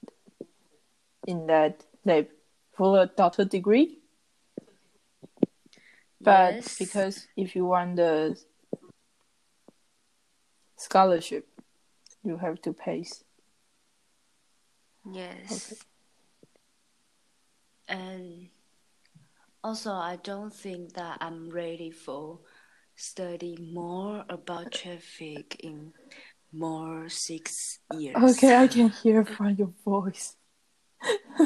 [1.27, 2.31] in that like
[2.73, 3.99] for a doctor degree.
[6.19, 6.77] But yes.
[6.77, 8.37] because if you want the
[10.77, 11.47] scholarship,
[12.23, 13.05] you have to pay.
[15.11, 15.87] Yes.
[17.89, 17.97] Okay.
[17.97, 18.49] And
[19.63, 22.39] also, I don't think that I'm ready for
[22.95, 25.93] study more about traffic in
[26.53, 28.15] more six years.
[28.15, 30.35] Okay, I can hear from your voice.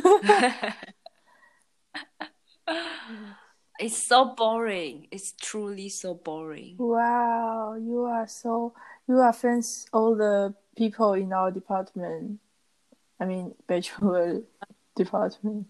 [3.79, 5.07] it's so boring.
[5.11, 6.75] It's truly so boring.
[6.77, 8.73] Wow, you are so
[9.07, 12.39] you are friends all the people in our department.
[13.19, 14.41] I mean, bachelor
[14.95, 15.67] department.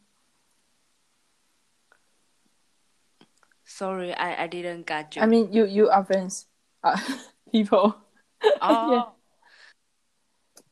[3.63, 5.21] Sorry, I, I didn't get you.
[5.21, 6.45] I mean, you you offense
[6.83, 6.97] uh,
[7.51, 7.95] people.
[8.61, 8.91] Oh.
[8.91, 9.03] yeah.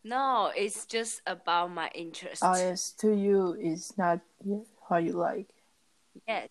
[0.05, 2.43] No, it's just about my interest.
[2.43, 4.19] Oh yes, to you it's not
[4.89, 5.49] how you like.
[6.27, 6.49] Yes,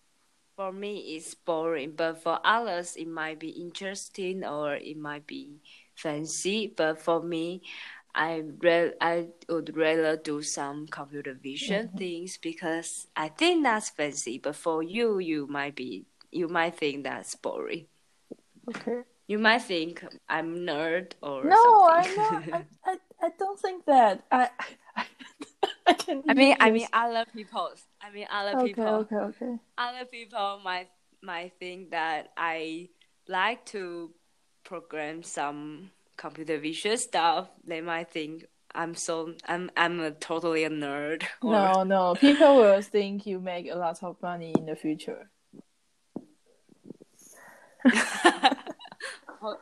[0.55, 5.61] for me it's boring, but for others it might be interesting or it might be
[5.95, 6.73] fancy.
[6.75, 7.61] But for me,
[8.15, 11.97] I re- I would rather do some computer vision mm-hmm.
[11.97, 14.37] things because I think that's fancy.
[14.37, 17.85] But for you, you might be you might think that's boring.
[18.69, 19.01] Okay.
[19.27, 22.19] You might think I'm nerd or no, something.
[22.19, 22.53] I know.
[22.53, 24.23] I, I, I don't think that.
[24.31, 24.49] I
[26.27, 27.71] I, mean, I mean, other people.
[28.01, 28.85] I mean, other okay, people.
[28.85, 30.89] Okay, okay, Other people might
[31.21, 32.89] might think that I
[33.27, 34.11] like to
[34.63, 37.49] program some computer vision stuff.
[37.65, 41.23] They might think I'm so I'm I'm a totally a nerd.
[41.41, 41.51] Or...
[41.51, 42.15] No, no.
[42.15, 45.29] People will think you make a lot of money in the future.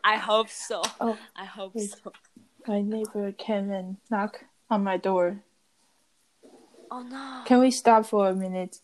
[0.03, 0.81] I hope so.
[0.99, 2.11] Oh, I hope so.
[2.67, 5.41] My neighbor came and knocked on my door.
[6.91, 7.43] Oh no.
[7.45, 8.79] Can we stop for a minute?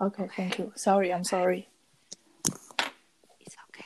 [0.00, 0.72] Okay, thank you.
[0.76, 1.68] Sorry, I'm sorry.
[3.40, 3.84] It's okay.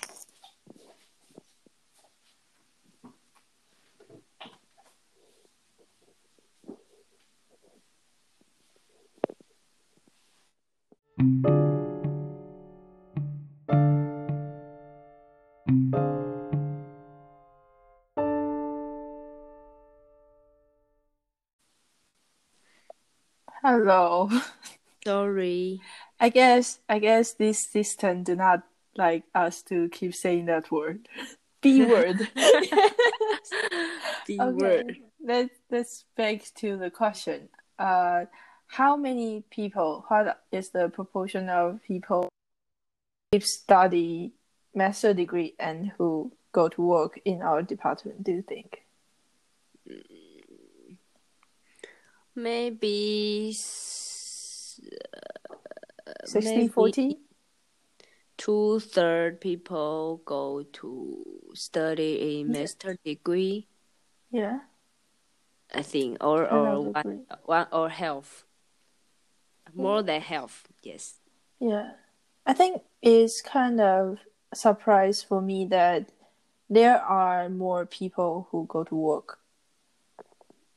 [11.21, 11.64] Mm.
[23.85, 24.31] Hello.
[25.05, 25.79] Sorry.
[26.19, 28.63] I guess I guess this system do not
[28.97, 31.07] like us to keep saying that word.
[31.61, 32.27] B word.
[34.27, 34.53] The okay.
[34.57, 34.97] word.
[35.23, 37.51] Let let's back to the question.
[37.79, 38.25] Uh
[38.69, 42.31] how many people what is the proportion of people
[43.33, 44.33] who study
[44.75, 48.84] master degree and who go to work in our department, do you think?
[52.35, 54.81] Maybe s-
[56.07, 57.19] uh, 60 maybe 40?
[58.37, 63.69] two third people go to study a master degree.
[64.31, 64.61] Yeah.
[65.73, 68.45] I think, or or one, one or health.
[69.75, 71.21] More than health, yes.
[71.59, 71.93] Yeah.
[72.47, 74.19] I think it's kind of
[74.53, 76.11] a surprise for me that
[76.69, 79.39] there are more people who go to work.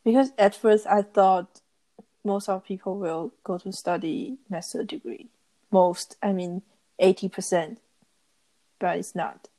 [0.07, 1.59] Because at first I thought
[2.23, 5.27] most of people will go to study master degree.
[5.69, 6.61] Most, I mean
[6.97, 7.75] 80%.
[8.79, 9.49] But it's not.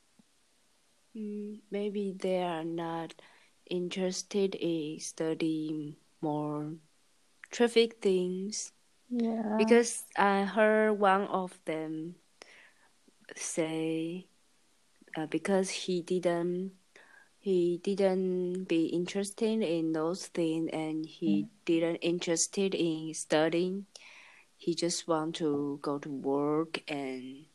[1.15, 3.13] Mm, maybe they are not
[3.69, 6.73] interested in studying more
[7.51, 8.73] traffic things.
[9.11, 9.57] Yeah.
[9.59, 12.15] Because I heard one of them
[13.37, 14.29] say
[15.15, 16.73] uh, because he didn't
[17.49, 23.87] he didn't be interested in those things and he didn't interested in studying
[24.59, 27.47] he just want to go to work and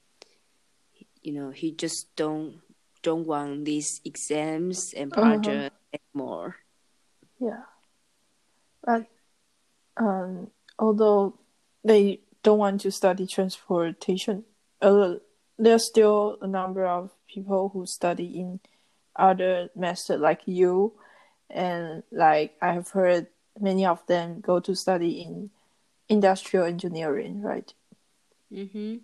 [1.22, 2.58] you know he just don't
[3.04, 5.70] don't want these exams and Uh-huh.
[5.94, 6.56] anymore
[7.40, 7.70] Yeah.
[8.82, 9.06] But
[9.98, 11.38] um, although
[11.84, 14.44] they don't want to study transportation,
[14.82, 15.16] uh,
[15.60, 18.60] there's still a number of people who study in
[19.16, 20.94] other master like you,
[21.50, 23.28] and like I have heard
[23.60, 25.50] many of them go to study in
[26.10, 27.74] industrial engineering, right?
[28.52, 28.98] mm-hmm.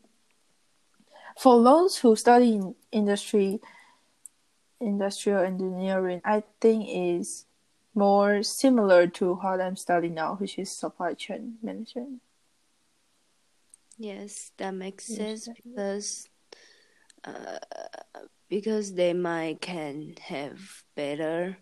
[1.37, 3.59] For those who study in industry,
[4.81, 7.45] industrial engineering, I think is
[7.95, 12.21] more similar to what I'm studying now, which is supply chain management.
[13.97, 16.29] Yes, that makes sense because
[17.25, 17.57] uh,
[18.49, 20.59] because they might can have
[20.95, 21.57] better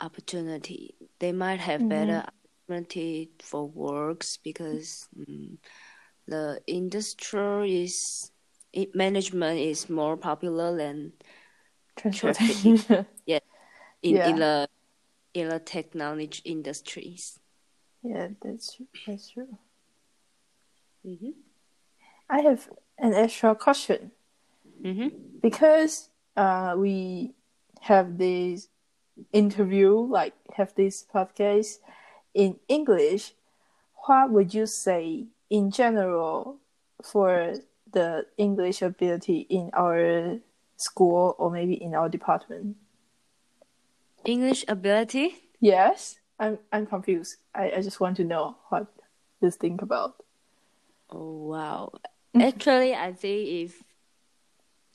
[0.00, 0.94] opportunity.
[1.20, 2.24] They might have better
[2.68, 5.56] opportunity for works because mm,
[6.26, 8.30] the industry is
[8.72, 11.12] it, management is more popular than
[11.96, 13.06] Transportation.
[14.04, 14.28] in Yeah.
[14.28, 14.68] in the
[15.32, 17.38] in the technology industries.
[18.02, 19.58] yeah, that's that's true.
[21.06, 21.30] Mm-hmm.
[22.30, 24.10] I have an extra question
[24.84, 25.40] Mm-hmm.
[25.40, 27.32] because uh, we
[27.80, 28.68] have this
[29.32, 31.78] interview, like have this podcast
[32.34, 33.32] in English.
[34.06, 36.58] What would you say in general
[37.02, 37.54] for
[37.90, 40.40] the English ability in our
[40.76, 42.76] school or maybe in our department?
[44.24, 45.48] English ability.
[45.60, 47.36] Yes, I'm I'm confused.
[47.54, 48.86] I, I just want to know what
[49.40, 50.16] you think about.
[51.08, 51.92] Oh wow!
[52.34, 53.82] Actually, I think if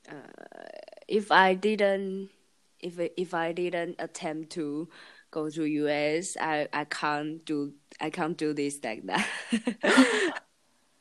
[0.10, 0.16] uh,
[1.08, 2.30] if I didn't
[2.80, 4.90] if if I didn't attempt to
[5.32, 9.28] go to US, I I can't do I can't do this like that.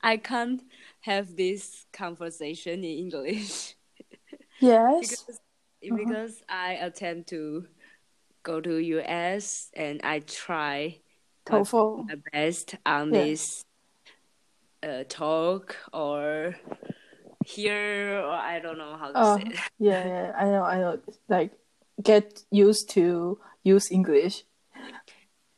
[0.03, 0.63] I can't
[1.01, 3.77] have this conversation in English
[4.61, 5.27] Yes.
[5.29, 5.41] because
[5.81, 7.67] because I attempt to
[8.43, 11.01] go to US and I try
[11.49, 12.07] my, TOEFL.
[12.09, 13.13] my best on Yeah.
[13.13, 13.65] this
[14.83, 16.55] uh, talk or
[17.49, 19.59] here or I don't know how to Oh, say it.
[19.79, 20.99] yeah, yeah, I know, I know.
[21.29, 21.53] Like,
[22.03, 24.45] get used to use English.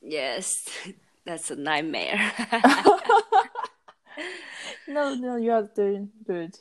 [0.00, 0.68] Yes,
[1.26, 2.32] that's a nightmare.
[4.88, 6.58] No, no, you are doing good.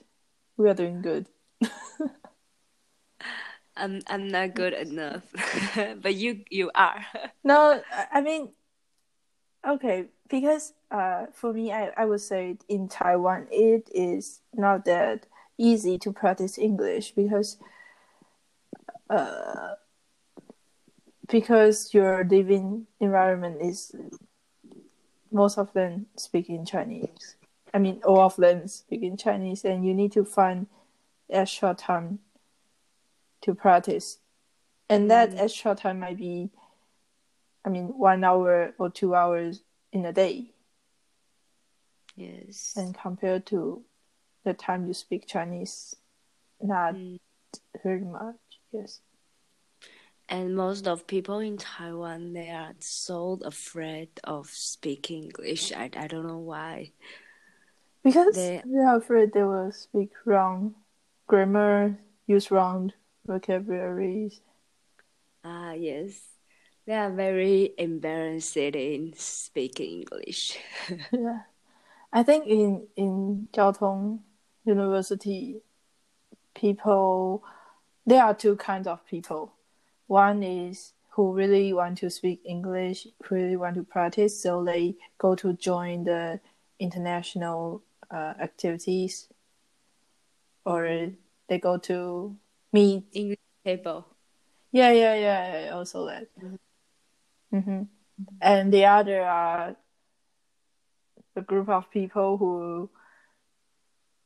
[0.55, 1.25] We are doing good.
[3.75, 5.23] I'm I'm not good enough,
[6.01, 7.01] but you you are.
[7.43, 7.81] No,
[8.13, 8.53] I mean,
[9.65, 15.27] okay, because uh, for me, I, I would say in Taiwan, it is not that
[15.57, 17.57] easy to practice English because
[19.09, 19.75] uh,
[21.27, 23.95] because your living environment is
[25.31, 27.35] most of them speak in Chinese.
[27.73, 30.67] I mean, all of them speak in Chinese, and you need to find
[31.29, 32.19] extra time
[33.41, 34.19] to practice.
[34.89, 35.39] And that Mm.
[35.39, 36.49] extra time might be,
[37.63, 39.61] I mean, one hour or two hours
[39.91, 40.51] in a day.
[42.19, 42.73] Yes.
[42.75, 43.83] And compared to
[44.43, 45.95] the time you speak Chinese,
[46.61, 47.19] not Mm.
[47.81, 48.35] very much.
[48.71, 48.99] Yes.
[50.27, 55.71] And most of people in Taiwan, they are so afraid of speaking English.
[55.71, 56.91] I, I don't know why.
[58.03, 60.75] Because They- they are afraid they will speak wrong
[61.25, 61.97] grammar,
[62.27, 62.91] use wrong
[63.25, 64.41] vocabularies.
[65.43, 66.19] Ah, yes.
[66.85, 70.59] They are very embarrassed in speaking English.
[71.13, 71.43] Yeah.
[72.11, 74.21] I think in in Jiao Tong
[74.65, 75.61] University,
[76.55, 77.43] people
[78.05, 79.53] there are two kinds of people.
[80.07, 84.95] One is who really want to speak English, who really want to practice, so they
[85.17, 86.39] go to join the
[86.79, 89.27] international uh, activities,
[90.65, 91.11] or
[91.47, 92.35] they go to
[92.73, 93.03] meet.
[93.13, 94.07] English table.
[94.71, 95.69] Yeah, yeah, yeah.
[95.73, 96.27] Also that.
[97.51, 97.83] hmm
[98.41, 99.75] And the other are
[101.35, 102.89] a group of people who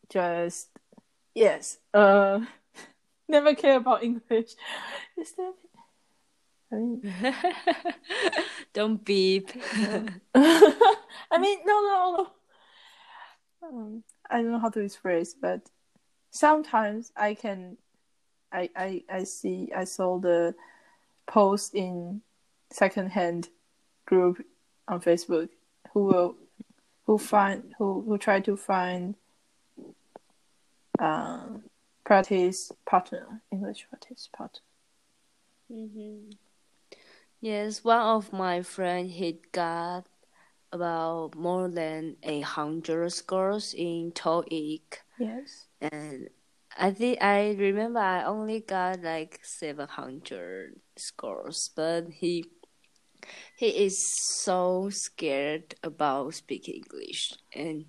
[0.10, 0.70] just
[1.34, 2.40] yes, uh,
[3.28, 4.52] never care about English.
[5.18, 5.54] Is that?
[6.72, 7.02] I mean,
[8.74, 9.50] Don't beep.
[10.36, 13.68] I mean, no, no, no.
[13.68, 15.62] Um, I don't know how to express, but
[16.32, 17.78] sometimes I can.
[18.52, 19.72] I I I see.
[19.76, 20.56] I saw the
[21.28, 22.22] post in
[22.72, 23.50] secondhand
[24.06, 24.44] group
[24.88, 25.50] on Facebook
[25.94, 26.36] who will
[27.06, 29.16] who find who who try to find
[31.00, 31.64] um
[32.06, 34.62] practice partner English practice partner.
[35.70, 36.30] hmm
[37.42, 40.08] Yes, one of my friend he got
[40.72, 45.68] about more than a hundred scores in TOEIC, Yes.
[45.82, 46.30] and
[46.78, 52.46] I think I remember I only got like seven hundred scores, but he
[53.58, 53.98] he is
[54.44, 57.86] so scared about speaking English, and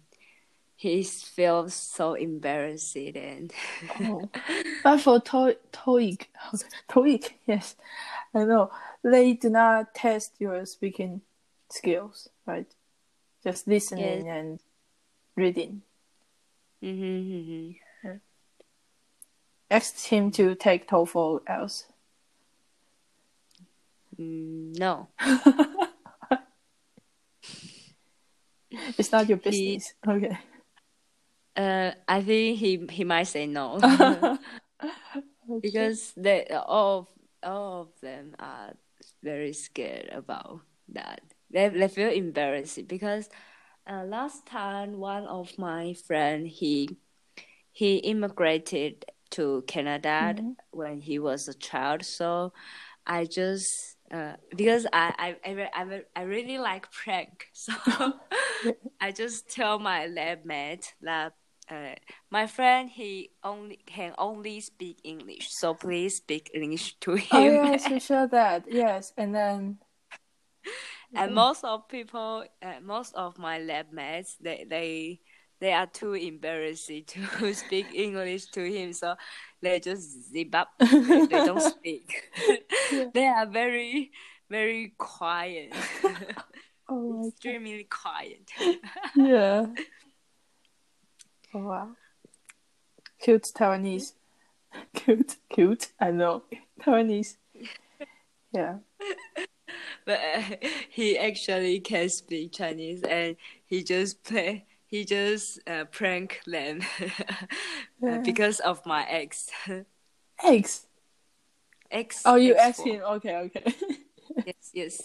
[0.76, 3.52] he feels so embarrassed and
[4.00, 4.28] Oh.
[4.82, 6.26] but for to- TOEIC,
[6.88, 7.76] TOEIC, yes,
[8.34, 8.70] I know
[9.02, 11.22] they do not test your speaking
[11.70, 12.66] skills, right?
[13.42, 14.60] Just listening and
[15.36, 15.82] reading.
[16.80, 17.70] hmm
[19.70, 21.86] Ask him to take TOEFL else.
[24.18, 25.08] Mm, no.
[28.98, 29.94] It's not your He- business.
[30.06, 30.38] Okay.
[31.56, 33.78] Uh, I think he he might say no
[35.48, 35.60] Okay.
[35.62, 37.08] because they all of,
[37.44, 38.72] all of them are
[39.22, 41.20] very scared about that.
[41.50, 43.28] They they feel embarrassed because
[43.88, 46.98] uh, last time one of my friend he
[47.70, 50.56] he immigrated to Canada Mhm.
[50.72, 52.04] when he was a child.
[52.04, 52.52] So
[53.06, 57.72] I just uh, because I I I, I, I really like prank, so
[59.00, 61.34] I just tell my lab mate that
[61.68, 61.94] uh,
[62.30, 67.58] my friend he only can only speak English, so please speak English to him.
[67.58, 68.64] Oh yes, you showed that.
[68.70, 69.78] Yes, and then
[71.16, 75.20] and most of people, uh, most of my lab mates, they they
[75.64, 79.14] they are too embarrassed to speak English to him, so
[79.62, 80.68] they just zip up.
[80.78, 82.30] they, they don't speak.
[83.14, 84.12] they are very
[84.50, 85.72] very quiet,
[86.90, 87.28] oh god.
[87.28, 88.46] extremely quiet.
[89.16, 89.64] Yeah.
[91.54, 91.88] Oh wow.
[93.22, 94.12] Cute Taiwanese.
[94.92, 95.92] Cute, cute.
[95.98, 96.42] I know
[96.82, 97.36] Taiwanese.
[98.52, 98.80] Yeah.
[100.04, 100.42] but uh,
[100.90, 104.66] he actually can speak Chinese, and he just play.
[104.94, 107.06] He just uh, prank them uh,
[108.00, 108.18] Yeah.
[108.18, 109.50] because of my ex.
[110.44, 110.86] Eggs.
[111.90, 112.22] ex.
[112.24, 113.02] Oh, you ex asked him.
[113.02, 113.64] Okay, okay.
[114.46, 115.02] Yes, yes.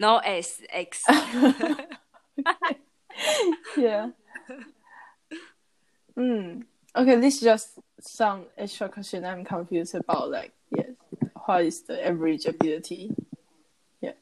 [0.00, 1.04] No S, X.
[3.76, 4.12] yeah.
[6.16, 6.62] Mm.
[6.96, 10.30] Okay, this is just some extra question I'm confused about.
[10.30, 10.92] Like, yes,
[11.44, 13.14] what is the average ability?
[14.00, 14.16] Yeah,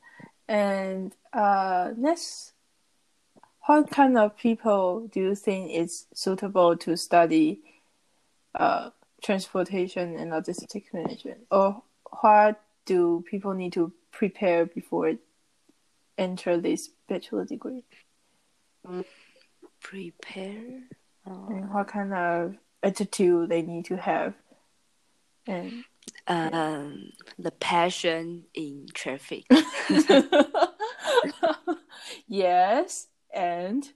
[0.48, 2.54] and uh, next,
[3.66, 7.60] what kind of people do you think is suitable to study
[8.54, 8.90] uh,
[9.22, 11.82] transportation and logistics management, or
[12.20, 15.14] what do people need to prepare before
[16.16, 17.82] enter this bachelor degree?
[19.80, 20.82] Prepare.
[21.28, 21.48] Oh.
[21.50, 22.54] and what kind of
[22.84, 24.34] attitude they need to have.
[25.46, 25.84] And
[26.28, 29.44] Um, the passion in traffic.
[32.28, 33.88] yes, and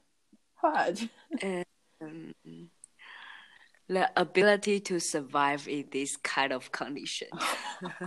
[0.61, 1.03] what?
[1.43, 1.64] and
[2.03, 2.35] um,
[3.89, 7.28] the ability to survive in this kind of condition.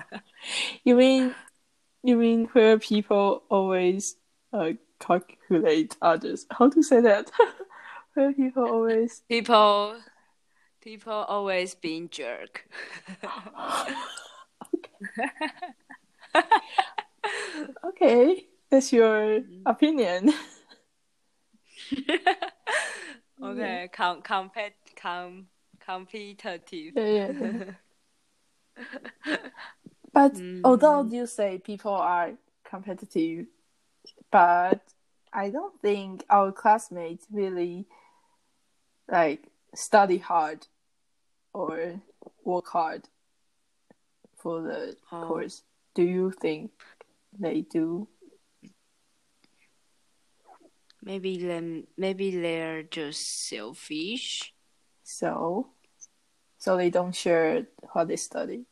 [0.84, 1.36] you mean
[2.04, 4.16] you mean where people always
[4.52, 6.46] uh, calculate others?
[6.52, 7.32] How to say that?
[8.14, 9.98] where people always people
[10.82, 12.68] people always being jerk.
[14.74, 16.46] okay.
[17.86, 20.34] okay, that's your opinion.
[23.44, 25.48] okay, com compet com
[25.86, 26.94] competitive.
[26.96, 27.32] Yeah, yeah.
[29.28, 29.38] yeah.
[30.14, 30.62] but mm.
[30.64, 32.32] although you say people are
[32.64, 33.48] competitive,
[34.32, 34.82] but
[35.32, 37.86] I don't think our classmates really
[39.12, 40.68] like study hard
[41.54, 42.02] or
[42.44, 43.10] work hard
[44.38, 45.24] for the oh.
[45.24, 45.64] course.
[45.96, 46.72] Do you think
[47.40, 48.08] they do?
[51.04, 51.86] Maybe them.
[51.98, 54.54] Maybe they're just selfish.
[55.04, 55.68] So,
[56.58, 58.66] so they don't share what they study,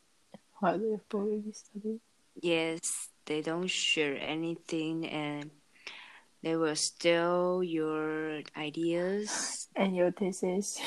[0.58, 2.00] what they already study.
[2.40, 5.50] Yes, they don't share anything, and
[6.42, 10.80] they will steal your ideas and your thesis.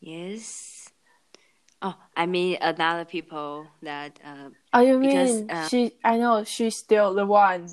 [0.00, 0.88] yes.
[1.82, 4.18] Oh, I mean another people that.
[4.24, 5.92] Uh, oh, you because, mean uh, she?
[6.02, 7.68] I know she's still the one.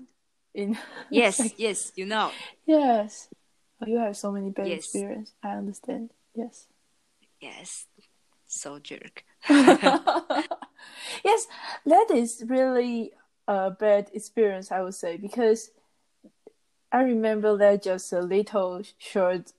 [0.54, 0.78] In
[1.10, 2.32] yes, yes, you know.
[2.66, 3.30] Yes,
[3.82, 4.86] oh, you have so many bad yes.
[4.86, 5.34] experience.
[5.44, 6.12] I understand.
[6.36, 6.68] Yes.
[7.42, 7.88] Yes,
[8.48, 9.24] so jerk.
[9.50, 11.48] yes,
[11.86, 13.12] that is really
[13.48, 14.72] a bad experience.
[14.72, 15.72] I would say because
[16.92, 19.52] I remember that just a little short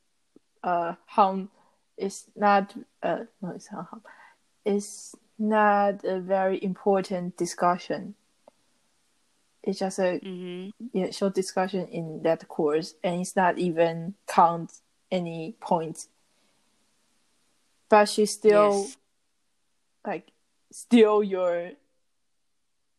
[0.63, 1.51] uh hum
[1.99, 4.03] is not uh no it's not hum.
[4.65, 8.15] It's not a very important discussion.
[9.67, 10.71] It's just a mm-hmm.
[10.93, 14.73] yeah short discussion in that course, and it's not even count
[15.11, 16.09] any points.
[17.89, 18.97] But she still yes.
[20.07, 20.31] like
[20.71, 21.71] steal your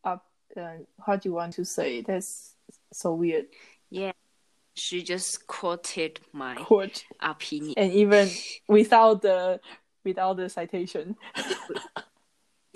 [0.03, 0.25] up.
[0.57, 2.01] Uh, how do you want to say?
[2.01, 2.55] That's
[2.91, 3.45] so weird.
[3.89, 4.13] Yeah
[4.75, 7.05] she just quoted my Quote.
[7.21, 8.29] opinion, and even
[8.67, 9.59] without the
[10.03, 11.15] without the citation.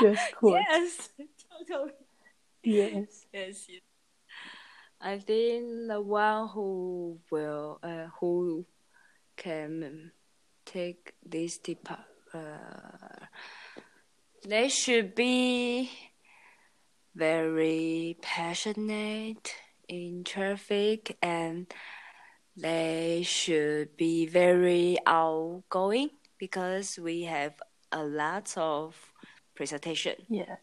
[0.00, 0.62] just quote.
[0.68, 1.10] Yes,
[1.70, 1.92] totally.
[2.62, 3.26] Yes.
[3.32, 3.66] Yes.
[3.68, 3.80] yes.
[5.00, 8.66] I think the one who will, uh, who
[9.36, 10.12] can
[10.66, 12.00] take this depart,
[12.34, 13.24] uh,
[14.46, 15.90] they should be
[17.14, 19.54] very passionate
[19.88, 21.66] in traffic and
[22.56, 27.54] they should be very outgoing because we have
[27.90, 28.96] a lot of
[29.54, 30.14] presentation.
[30.28, 30.56] Yeah.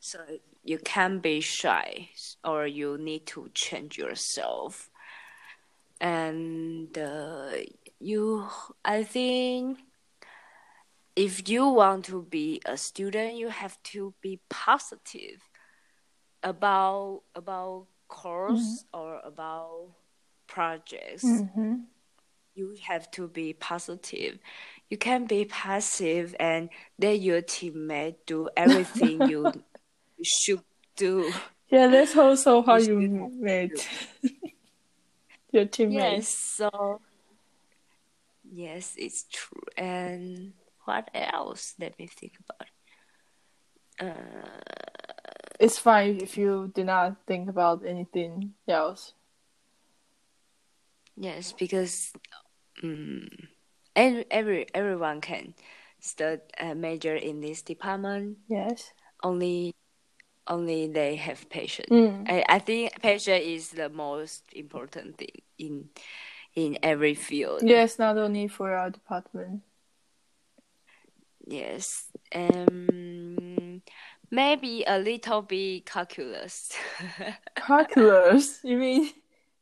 [0.00, 0.18] So
[0.64, 2.08] you can't be shy
[2.42, 4.90] or you need to change yourself.
[6.00, 7.50] And uh,
[7.98, 8.46] you,
[8.84, 9.78] I think
[11.14, 15.42] if you want to be a student, you have to be positive
[16.42, 18.98] about about course mm-hmm.
[18.98, 19.88] or about
[20.46, 21.74] projects mm-hmm.
[22.54, 24.38] you have to be positive
[24.88, 29.52] you can be passive and let your teammate do everything you
[30.24, 30.62] should
[30.96, 31.32] do
[31.70, 33.70] yeah that's also how you, you met
[35.52, 35.98] your teammates.
[35.98, 37.00] yes so
[38.52, 40.52] yes it's true and
[40.84, 42.68] what else let me think about
[44.00, 44.06] it.
[44.06, 44.70] uh
[45.60, 49.12] it's fine if you do not think about anything else.
[51.16, 52.12] Yes, because
[52.82, 53.28] um,
[53.94, 55.52] every, every everyone can
[56.00, 58.38] study uh, major in this department.
[58.48, 58.90] Yes.
[59.22, 59.74] Only
[60.50, 61.88] only they have patience.
[61.90, 62.28] Mm.
[62.28, 65.88] I, I think patience is the most important thing in
[66.54, 67.62] in every field.
[67.62, 69.62] Yes, not only for our department.
[71.46, 72.06] Yes.
[72.34, 73.82] Um
[74.32, 76.72] Maybe a little bit calculus.
[77.56, 78.60] calculus?
[78.62, 79.10] You mean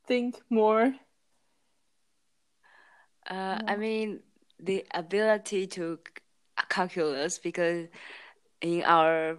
[0.06, 0.94] think more?
[3.28, 4.20] Uh, I mean
[4.60, 5.98] the ability to
[6.68, 7.88] calculus because
[8.60, 9.38] in our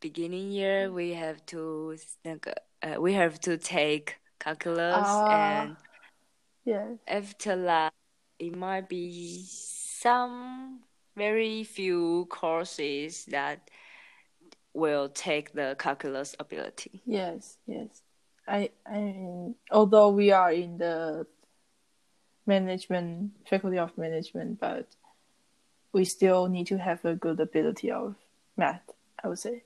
[0.00, 5.76] beginning year we have to uh, we have to take calculus uh, and
[6.64, 6.88] yes.
[7.08, 7.92] after that
[8.38, 10.80] it might be some
[11.16, 13.70] very few courses that
[14.74, 17.02] will take the calculus ability.
[17.06, 17.88] Yes, yes.
[18.46, 21.26] I I mean, although we are in the
[22.46, 24.86] management faculty of management, but
[25.92, 28.14] we still need to have a good ability of
[28.56, 28.82] math.
[29.24, 29.62] I would say.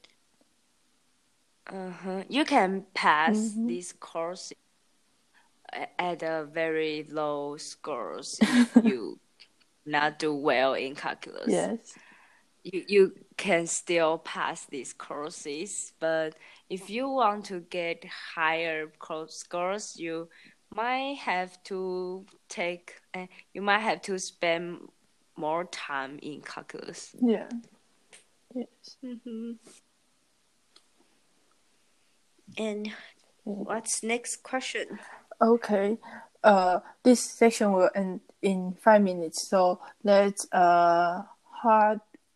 [1.67, 2.25] Uh-huh.
[2.29, 3.69] You can pass Mhm.
[3.69, 4.53] this course
[5.99, 8.49] at a very low scores if
[8.85, 9.21] you
[9.87, 11.49] not do well in calculus.
[11.53, 11.95] Yes.
[12.63, 16.35] You you can still pass these courses, but
[16.69, 18.05] if you want to get
[18.35, 20.29] higher course scores, you
[20.75, 24.89] might have to take uh, you might have to spend
[25.37, 27.15] more time in calculus.
[27.21, 27.49] Yeah.
[28.55, 28.97] Yes.
[29.03, 29.53] Mm-hmm.
[32.59, 32.93] And
[33.45, 34.99] what's next question?
[35.41, 35.99] Okay.
[36.43, 39.49] Uh, this section will end in five minutes.
[39.49, 41.23] So let's uh,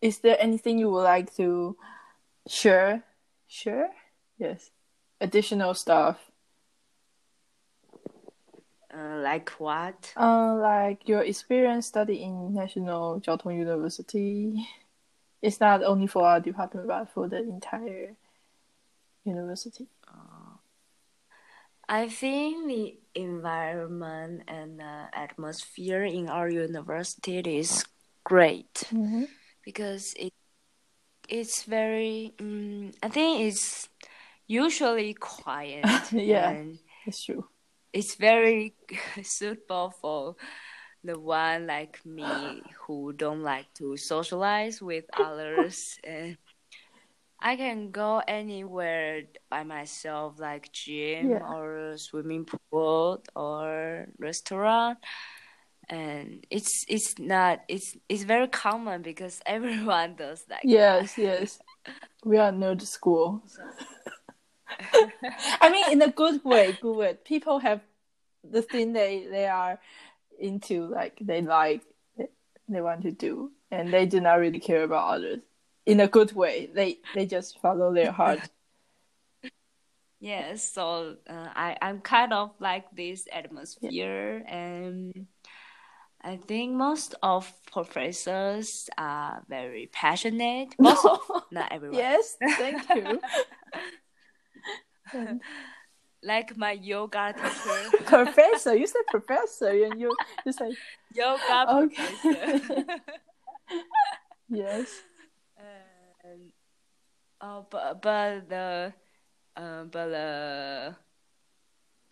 [0.01, 1.75] is there anything you would like to
[2.47, 3.03] share?
[3.47, 3.89] Share?
[4.37, 4.69] Yes.
[5.19, 6.19] Additional stuff.
[8.93, 10.13] Uh, like what?
[10.15, 14.67] Uh, like your experience studying in National Jiao Tong University.
[15.41, 18.15] It's not only for our department, but for the entire
[19.23, 19.87] university.
[21.87, 24.81] I think the environment and
[25.13, 27.85] atmosphere in our university is
[28.23, 29.25] great Mm-hmm.
[29.63, 30.33] because it
[31.29, 32.33] it's very.
[32.39, 33.89] Um, I think it's
[34.47, 36.11] usually quiet.
[36.11, 36.57] Yeah.
[36.57, 37.45] and It's true.
[37.93, 38.75] it's very
[39.23, 40.35] suitable for
[41.03, 46.37] the one like me who don't like to socialize with others and
[47.45, 49.21] I can go anywhere
[49.51, 51.45] by myself like gym Yeah.
[51.53, 54.97] or swimming pool or restaurant
[55.87, 60.61] and it's it's not it's it's very common because everyone does that.
[60.65, 61.59] Yes, yes.
[62.25, 63.43] We are nerd school.
[65.61, 67.13] I mean, in a good way, good way.
[67.23, 67.81] People have
[68.43, 69.79] the thing they they are
[70.39, 71.81] into, like they like,
[72.67, 75.41] they want to do, and they do not really care about others.
[75.85, 78.39] In a good way, they they just follow their heart.
[80.19, 85.27] Yes, so uh, I I'm kind of like this atmosphere, and
[86.23, 90.73] I think most of professors are very passionate.
[90.79, 91.19] Most of,
[91.51, 91.99] not everyone.
[91.99, 93.19] yes, thank you.
[96.23, 100.75] Like my yoga teacher, professor, you said professor, and you you say
[101.13, 102.17] yoga Okay.
[102.23, 102.85] professor.
[104.49, 104.89] yes.
[107.41, 108.93] Oh, uh, but but the
[109.55, 110.95] uh, but the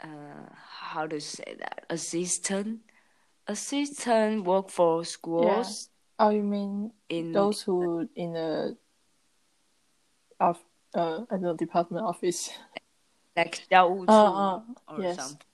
[0.03, 0.49] uh,
[0.79, 2.81] how to say that assistant
[3.47, 5.89] assistant work for schools.
[6.19, 6.27] Yeah.
[6.27, 8.77] Oh, you mean in those who in the
[10.39, 10.59] of
[10.95, 12.51] uh I don't know department office,
[13.35, 15.15] like Xiao uh, uh, or yes.
[15.15, 15.47] something.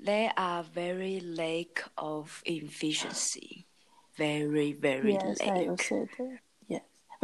[0.00, 3.66] They are very lack of efficiency,
[4.18, 5.48] very very yes, lack.
[5.48, 6.06] I also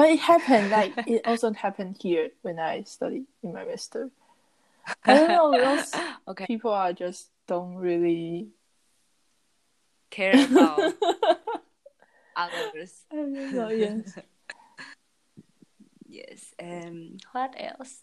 [0.01, 0.71] but it happened.
[0.71, 4.09] Like it also happened here when I studied in my master.
[5.05, 5.53] I don't know.
[5.53, 5.93] Those
[6.29, 8.49] Okay, people are just don't really.
[10.11, 10.95] care about
[12.37, 13.05] others.
[13.13, 13.69] I don't know.
[13.69, 14.19] Yes.
[16.13, 18.03] Yes, and what else?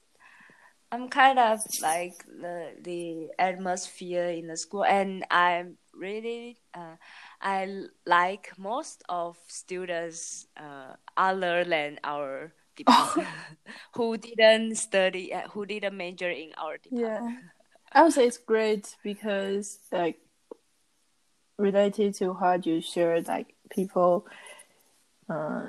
[0.93, 6.95] I'm kind of like the the atmosphere in the school, and I'm really uh,
[7.41, 13.27] I like most of students uh, other than our department
[13.95, 17.21] who didn't study, uh, who didn't major in our department.
[17.21, 17.37] Yeah,
[17.91, 20.19] I would say it's great because like
[21.57, 24.27] related to how you share, like people
[25.29, 25.65] uh,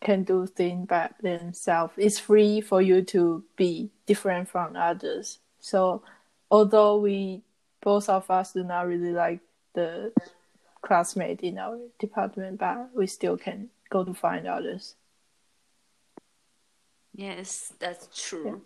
[0.00, 1.94] can do things by themselves.
[1.96, 5.38] It's free for you to be different from others.
[5.60, 6.02] So
[6.50, 7.42] although we
[7.82, 9.40] both of us do not really like
[9.74, 10.12] the
[10.82, 14.94] classmate in our department, but we still can go to find others.
[17.14, 18.62] Yes, that's true.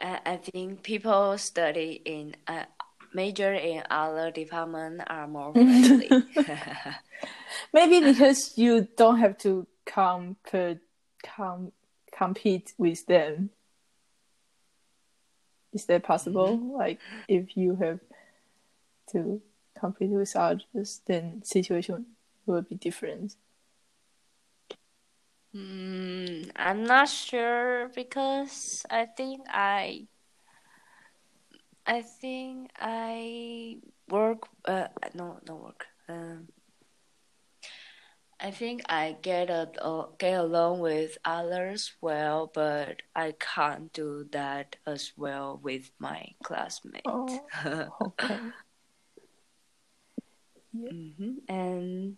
[0.00, 2.64] Uh, I think people study in uh,
[3.12, 6.10] major in other department are more friendly.
[7.72, 10.78] Maybe because you don't have to comp-
[11.22, 11.72] com-
[12.16, 13.50] compete with them.
[15.72, 16.56] Is that possible?
[16.78, 18.00] Like if you have
[19.10, 19.40] to
[19.84, 22.06] compete with others, then situation
[22.46, 23.36] will be different.
[25.52, 30.08] Hmm, I'm not sure because I think I
[31.86, 33.76] I think I
[34.08, 36.48] work uh no no work um
[38.40, 44.26] I think I get a, uh, get along with others well, but I can't do
[44.32, 47.06] that as well with my classmates.
[47.06, 47.46] Oh,
[48.02, 48.38] okay.
[50.74, 52.16] hmm And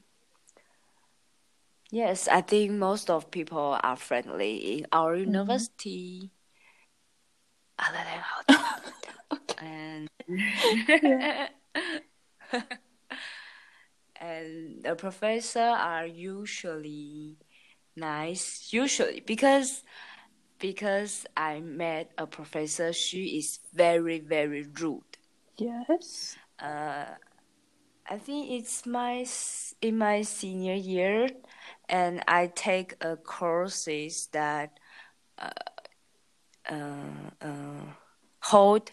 [1.91, 5.65] Yes, I think most of people are friendly in our Mm-hmm.
[5.65, 6.31] university.
[7.79, 8.23] Other than
[9.59, 10.09] and
[14.21, 17.37] and the professor are usually
[17.97, 18.73] nice.
[18.73, 19.83] Usually because
[20.59, 25.19] because I met a professor, she is very very rude.
[25.59, 26.39] Yes.
[28.09, 31.29] I think it's my s- in my senior year,
[31.89, 34.79] and I take a courses that
[35.39, 35.51] uh,
[36.71, 37.85] uh, uh,
[38.43, 38.93] hold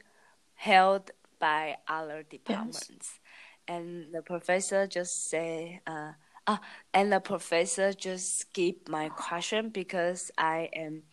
[0.55, 3.19] held by other departments,
[3.67, 6.13] and the professor just say, uh,
[6.47, 6.61] ah,
[6.93, 11.03] and the professor just skip my question because I am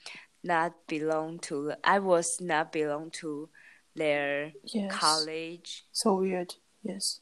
[0.43, 3.49] not belong to I was not belong to
[3.95, 4.89] their Yes.
[4.89, 5.85] college.
[5.93, 6.55] So weird.
[6.83, 7.21] Yes.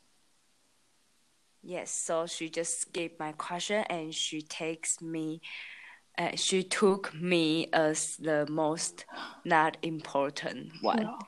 [1.63, 5.41] Yes, so she just skipped my question and she takes me,
[6.17, 9.05] uh, she took me as the most
[9.45, 11.05] not important one.
[11.05, 11.19] Wow.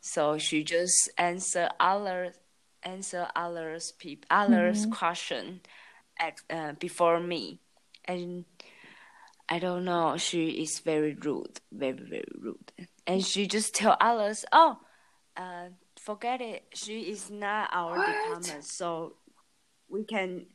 [0.00, 2.34] So she just answer other
[2.82, 5.62] answer others peop others question
[6.18, 7.58] at uh, before me,
[8.04, 8.44] and
[9.48, 10.16] I don't know.
[10.18, 12.72] She is very rude, very very rude,
[13.06, 14.78] and she just tell others, oh,
[15.36, 15.68] uh,
[15.98, 16.64] forget it.
[16.74, 18.06] She is not our What?
[18.06, 19.14] department, so
[19.88, 20.46] we can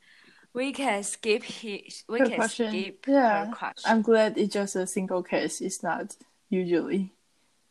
[0.54, 2.70] we can skip his we Her can question.
[2.72, 3.46] skip yeah.
[3.46, 3.92] her question.
[3.92, 5.62] I'm glad it's just a single case.
[5.62, 6.16] It's not
[6.50, 7.14] usually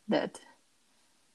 [0.08, 0.40] that.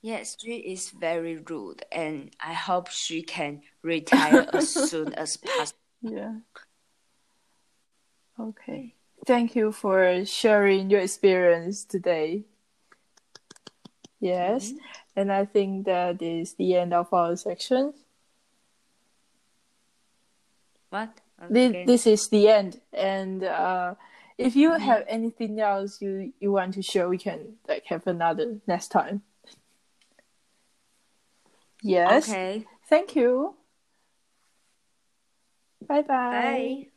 [0.02, 5.80] Yes, she is very rude, and I hope she can retire as soon as possible.
[6.02, 6.34] Yeah.
[8.38, 8.96] Okay.
[9.26, 12.44] Thank you for sharing your experience today.
[14.20, 14.70] Yes.
[14.72, 14.78] Mm-hmm.
[15.16, 17.94] And I think that is the end of our section.
[20.94, 21.22] What?
[21.50, 21.86] This, Okay.
[21.86, 22.80] this is the end.
[22.94, 23.96] And uh,
[24.38, 28.60] if you have anything else you, you want to share, we can like have another
[28.68, 29.24] next time.
[31.82, 32.30] Yes.
[32.30, 32.68] Okay.
[32.88, 33.56] Thank you.
[35.88, 36.06] Bye bye.
[36.08, 36.88] Bye.